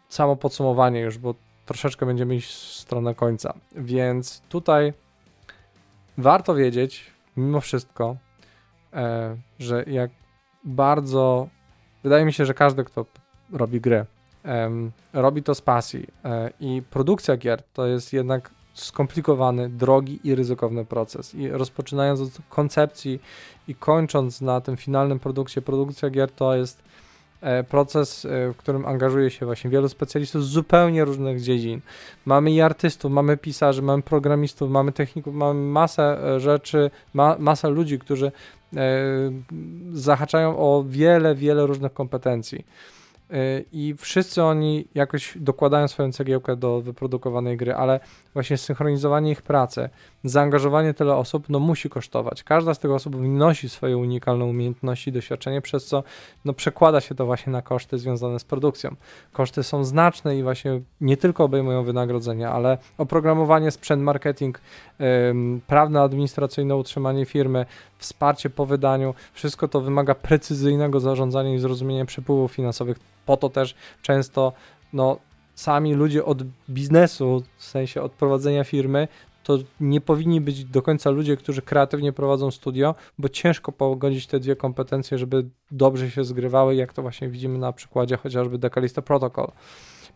[0.10, 1.36] samo podsumowanie już, bo
[1.66, 3.54] troszeczkę będziemy iść w stronę końca.
[3.76, 4.94] Więc tutaj
[6.18, 8.18] warto wiedzieć, mimo wszystko,
[8.94, 10.12] e, że jak
[10.64, 11.48] bardzo
[12.04, 13.06] wydaje mi się, że każdy, kto
[13.52, 14.06] robi grę,
[15.14, 20.86] robi to z pasji e, i produkcja gier to jest jednak skomplikowany, drogi i ryzykowny
[20.86, 21.36] proces.
[21.36, 23.20] I rozpoczynając od koncepcji
[23.68, 26.84] i kończąc na tym finalnym produkcie, produkcja gier to jest
[27.42, 31.82] e, proces, e, w którym angażuje się właśnie wielu specjalistów z zupełnie różnych dziedzin.
[32.26, 38.00] Mamy i artystów, mamy pisarzy, mamy programistów, mamy techników, mamy masę rzeczy, ma, masę ludzi,
[38.00, 38.32] którzy
[39.94, 42.66] zahaczają o wiele, wiele różnych kompetencji.
[43.32, 48.00] Y, i wszyscy oni jakoś dokładają swoją cegiełkę do wyprodukowanej gry, ale
[48.34, 49.90] właśnie synchronizowanie ich pracy,
[50.24, 52.44] zaangażowanie tyle osób, no musi kosztować.
[52.44, 56.04] Każda z tych osób wnosi swoje unikalne umiejętności i doświadczenie, przez co
[56.46, 58.96] no przekłada się to właśnie na koszty związane z produkcją.
[59.32, 64.62] Koszty są znaczne i właśnie nie tylko obejmują wynagrodzenia, ale oprogramowanie, sprzęt, marketing,
[65.30, 67.66] ym, prawne, administracyjne utrzymanie firmy,
[68.04, 72.98] wsparcie po wydaniu, wszystko to wymaga precyzyjnego zarządzania i zrozumienia przepływów finansowych.
[73.26, 74.54] Po to też często
[74.94, 75.18] no,
[75.56, 79.08] sami ludzie od biznesu, w sensie od prowadzenia firmy,
[79.44, 84.40] to nie powinni być do końca ludzie, którzy kreatywnie prowadzą studio, bo ciężko pogodzić te
[84.40, 89.52] dwie kompetencje, żeby dobrze się zgrywały, jak to właśnie widzimy na przykładzie chociażby Decalisto Protocol.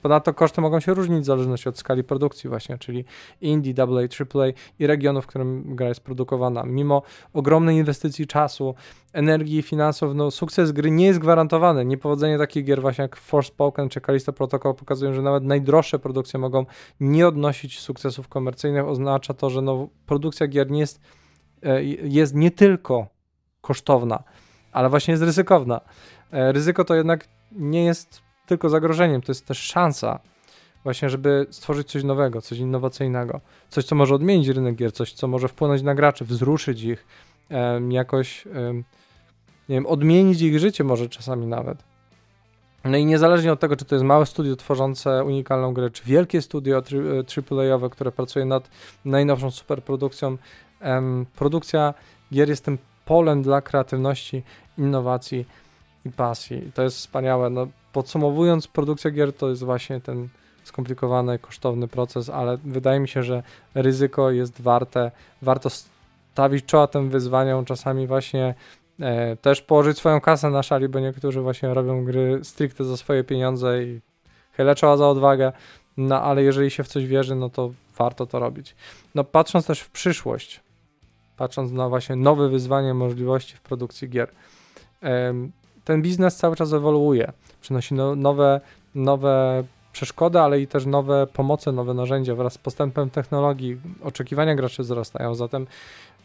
[0.01, 3.05] Ponadto koszty mogą się różnić w zależności od skali produkcji właśnie, czyli
[3.41, 4.47] indie, AA, AAA
[4.79, 6.63] i regionu, w którym gra jest produkowana.
[6.63, 7.01] Mimo
[7.33, 8.75] ogromnej inwestycji czasu,
[9.13, 11.85] energii i finansów, no sukces gry nie jest gwarantowany.
[11.85, 16.65] Niepowodzenie takich gier właśnie jak Forspoken czy Callisto Protocol pokazują, że nawet najdroższe produkcje mogą
[16.99, 18.87] nie odnosić sukcesów komercyjnych.
[18.87, 21.01] Oznacza to, że no, produkcja gier nie jest,
[21.63, 23.07] e, jest nie tylko
[23.61, 24.23] kosztowna,
[24.71, 25.81] ale właśnie jest ryzykowna.
[26.31, 30.19] E, ryzyko to jednak nie jest tylko zagrożeniem, to jest też szansa
[30.83, 35.27] właśnie, żeby stworzyć coś nowego, coś innowacyjnego, coś, co może odmienić rynek gier, coś, co
[35.27, 37.05] może wpłynąć na graczy, wzruszyć ich,
[37.89, 38.45] jakoś,
[39.69, 41.83] nie wiem, odmienić ich życie może czasami nawet.
[42.83, 46.41] No i niezależnie od tego, czy to jest małe studio tworzące unikalną grę, czy wielkie
[46.41, 46.81] studio
[47.51, 48.69] AAA-owe, które pracuje nad
[49.05, 50.37] najnowszą superprodukcją,
[51.35, 51.93] produkcja
[52.33, 54.43] gier jest tym polem dla kreatywności,
[54.77, 55.45] innowacji
[56.05, 56.67] i pasji.
[56.67, 57.49] I to jest wspaniałe.
[57.49, 57.67] No,
[57.97, 60.27] podsumowując, produkcja gier to jest właśnie ten
[60.63, 63.43] skomplikowany, kosztowny proces, ale wydaje mi się, że
[63.75, 68.55] ryzyko jest warte, warto stawić czoła tym wyzwaniom, czasami właśnie
[68.99, 73.23] e, też położyć swoją kasę na szali, bo niektórzy właśnie robią gry stricte za swoje
[73.23, 73.99] pieniądze i
[74.51, 75.51] chylę czoła za odwagę,
[75.97, 78.75] no ale jeżeli się w coś wierzy, no to warto to robić.
[79.15, 80.61] No patrząc też w przyszłość,
[81.37, 84.29] patrząc na właśnie nowe wyzwanie, możliwości w produkcji gier,
[85.88, 87.31] ten biznes cały czas ewoluuje,
[87.61, 88.61] przynosi no, nowe,
[88.95, 89.63] nowe
[89.93, 93.77] przeszkody, ale i też nowe pomoce, nowe narzędzia wraz z postępem technologii.
[94.03, 95.67] Oczekiwania graczy wzrastają, zatem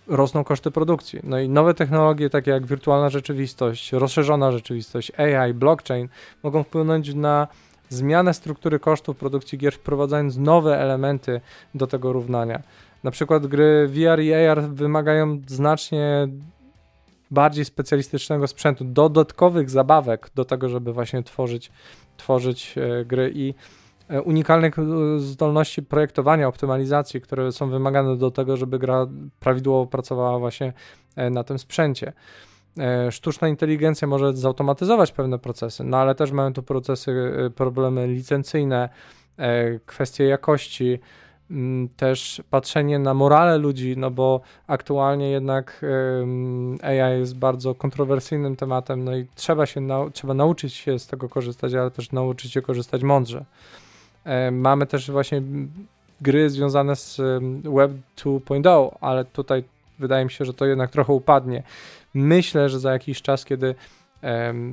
[0.06, 1.20] rosną koszty produkcji.
[1.22, 6.08] No i nowe technologie, takie jak wirtualna rzeczywistość, rozszerzona rzeczywistość, AI, blockchain,
[6.42, 7.48] mogą wpłynąć na
[7.88, 11.40] zmianę struktury kosztów produkcji gier, wprowadzając nowe elementy
[11.74, 12.62] do tego równania.
[13.04, 16.28] Na przykład gry VR i AR wymagają znacznie
[17.32, 21.70] bardziej specjalistycznego sprzętu, dodatkowych zabawek do tego, żeby właśnie tworzyć,
[22.16, 23.54] tworzyć e, gry i
[24.08, 24.82] e, unikalnych e,
[25.18, 29.06] zdolności projektowania, optymalizacji, które są wymagane do tego, żeby gra
[29.40, 30.72] prawidłowo pracowała właśnie
[31.30, 32.12] na tym sprzęcie.
[33.10, 38.88] Sztuczna inteligencja może zautomatyzować pewne procesy, no ale też mamy tu procesy, problemy licencyjne,
[39.86, 40.98] kwestie jakości,
[41.97, 45.84] też patrzenie na morale ludzi, no bo aktualnie jednak
[46.82, 51.28] AI jest bardzo kontrowersyjnym tematem, no i trzeba się nau trzeba nauczyć się z tego
[51.28, 53.45] korzystać, ale też nauczyć się korzystać mądrze.
[54.53, 55.43] Mamy też właśnie
[56.20, 57.20] gry związane z
[57.64, 59.64] Web 2.0, ale tutaj
[59.99, 61.62] wydaje mi się, że to jednak trochę upadnie.
[62.14, 63.74] Myślę, że za jakiś czas, kiedy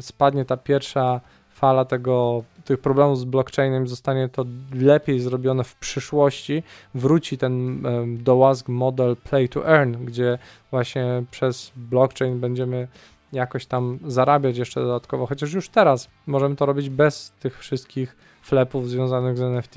[0.01, 1.21] spadnie ta pierwsza
[1.53, 6.63] fala tego, tych problemów z blockchainem, zostanie to lepiej zrobione w przyszłości,
[6.95, 10.37] wróci ten um, DOASG model play to earn, gdzie
[10.71, 12.87] właśnie przez blockchain będziemy
[13.31, 18.89] jakoś tam zarabiać jeszcze dodatkowo, chociaż już teraz możemy to robić bez tych wszystkich flepów
[18.89, 19.75] związanych z NFT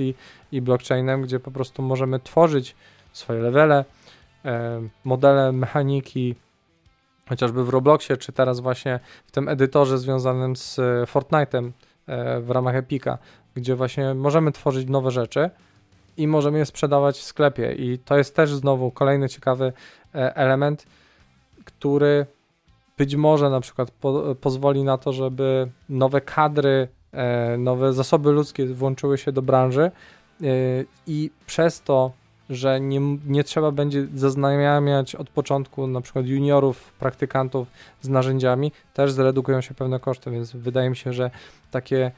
[0.52, 2.74] i blockchainem, gdzie po prostu możemy tworzyć
[3.12, 3.84] swoje levele,
[4.44, 6.34] e, modele mechaniki,
[7.28, 11.70] chociażby w Robloxie, czy teraz właśnie w tym edytorze związanym z e, Fortnite'em
[12.40, 13.18] w ramach Epica,
[13.54, 15.50] gdzie właśnie możemy tworzyć nowe rzeczy
[16.16, 17.72] i możemy je sprzedawać w sklepie.
[17.72, 19.72] I to jest też znowu kolejny ciekawy
[20.14, 20.86] e, element,
[21.64, 22.26] który
[22.98, 26.88] być może na przykład po, pozwoli na to, żeby nowe kadry,
[27.58, 29.90] nowe zasoby ludzkie włączyły się do branży
[31.06, 32.12] i przez to
[32.52, 37.68] że nie, nie trzeba będzie zaznajamiać od początku na przykład juniorów, praktykantów
[38.02, 41.30] z narzędziami, też zredukują się pewne koszty, więc wydaje mi się, że
[41.70, 42.10] takie,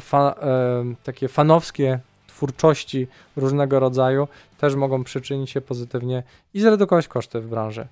[0.00, 4.28] fa, e, takie fanowskie twórczości różnego rodzaju
[4.58, 6.22] też mogą przyczynić się pozytywnie
[6.54, 7.86] i zredukować koszty w branży.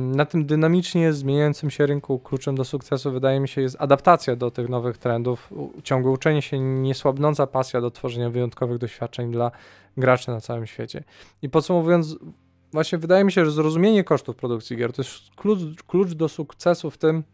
[0.00, 4.50] Na tym dynamicznie zmieniającym się rynku kluczem do sukcesu wydaje mi się jest adaptacja do
[4.50, 5.50] tych nowych trendów,
[5.82, 9.50] ciągłe uczenie się, niesłabnąca pasja do tworzenia wyjątkowych doświadczeń dla
[9.96, 11.04] graczy na całym świecie.
[11.42, 12.16] I podsumowując,
[12.72, 16.90] właśnie wydaje mi się, że zrozumienie kosztów produkcji gier to jest klucz, klucz do sukcesu
[16.90, 17.24] w tym,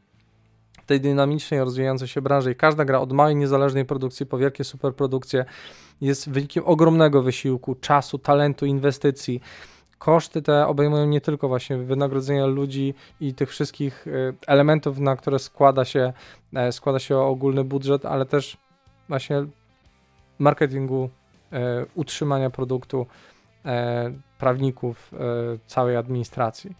[0.86, 5.44] tej dynamicznej, rozwijającej się branży i każda gra od małej, niezależnej produkcji po wielkie superprodukcje
[6.00, 9.40] jest wynikiem ogromnego wysiłku, czasu, talentu, inwestycji.
[9.98, 15.38] Koszty te obejmują nie tylko właśnie wynagrodzenia ludzi i tych wszystkich y, elementów, na które
[15.38, 16.12] składa się,
[16.54, 18.56] e, składa się ogólny budżet, ale też
[19.08, 19.46] właśnie
[20.38, 21.10] marketingu,
[21.94, 23.06] utrzymania produktu,
[23.64, 25.14] e, prawników,
[25.66, 26.76] całej administracji.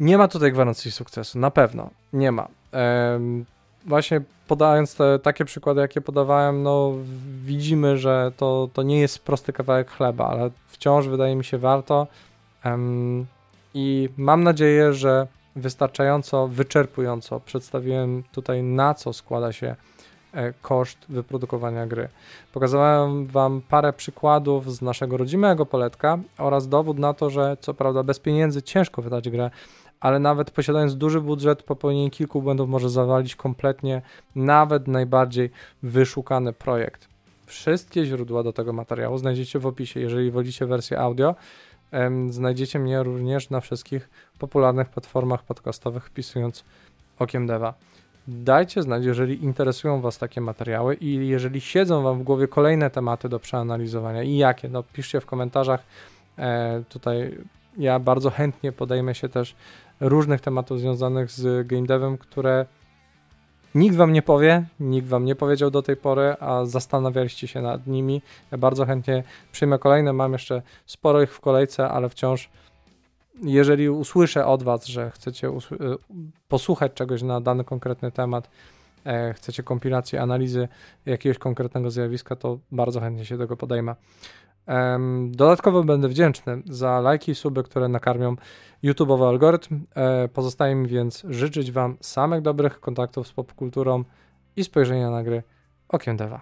[0.00, 2.48] Nie ma tutaj gwarancji sukcesu, na pewno nie ma.
[3.86, 6.92] właśnie podając te takie przykłady, jakie podawałem, no
[7.44, 12.06] widzimy, że to, to nie jest prosty kawałek chleba, ale wciąż wydaje mi się warto
[13.74, 15.26] i mam nadzieję, że
[15.56, 19.76] wystarczająco, wyczerpująco przedstawiłem tutaj na co składa się e,
[20.62, 22.08] koszt wyprodukowania gry.
[22.52, 28.02] Pokazałem Wam parę przykładów z naszego rodzimego poletka oraz dowód na to, że co prawda
[28.02, 29.50] bez pieniędzy ciężko wydać grę,
[30.00, 34.02] ale nawet posiadając duży budżet, popełnienie kilku błędów może zawalić kompletnie
[34.34, 35.50] nawet najbardziej
[35.82, 37.08] wyszukany projekt.
[37.46, 40.00] Wszystkie źródła do tego materiału znajdziecie w opisie.
[40.00, 41.34] Jeżeli wolicie wersję audio,
[42.30, 46.64] znajdziecie mnie również na wszystkich popularnych platformach podcastowych wpisując
[47.18, 47.74] Okiem Deva.
[48.30, 53.28] Dajcie znać, jeżeli interesują Was takie materiały i jeżeli siedzą Wam w głowie kolejne tematy
[53.28, 55.82] do przeanalizowania i jakie, no piszcie w komentarzach.
[56.38, 57.38] E, tutaj
[57.78, 59.54] ja bardzo chętnie podejmę się też
[60.00, 62.66] różnych tematów związanych z game devem, które
[63.74, 67.86] nikt wam nie powie, nikt wam nie powiedział do tej pory, a zastanawialiście się nad
[67.86, 68.22] nimi.
[68.50, 72.50] Ja bardzo chętnie przyjmę kolejne, mam jeszcze sporo ich w kolejce, ale wciąż
[73.42, 75.52] jeżeli usłyszę od was, że chcecie y,
[76.48, 78.50] posłuchać czegoś na dany konkretny temat,
[79.04, 80.68] e, chcecie kompilacji, analizy
[81.06, 83.94] jakiegoś konkretnego zjawiska, to bardzo chętnie się tego podejmę.
[85.30, 88.36] Dodatkowo będę wdzięczny za lajki i suby, które nakarmią
[88.84, 89.86] YouTube'owy algorytm.
[89.96, 94.04] E, pozostaje mi więc życzyć Wam samych dobrych kontaktów z popkulturą
[94.56, 95.42] i spojrzenia na gry
[95.88, 96.40] okiem Deva.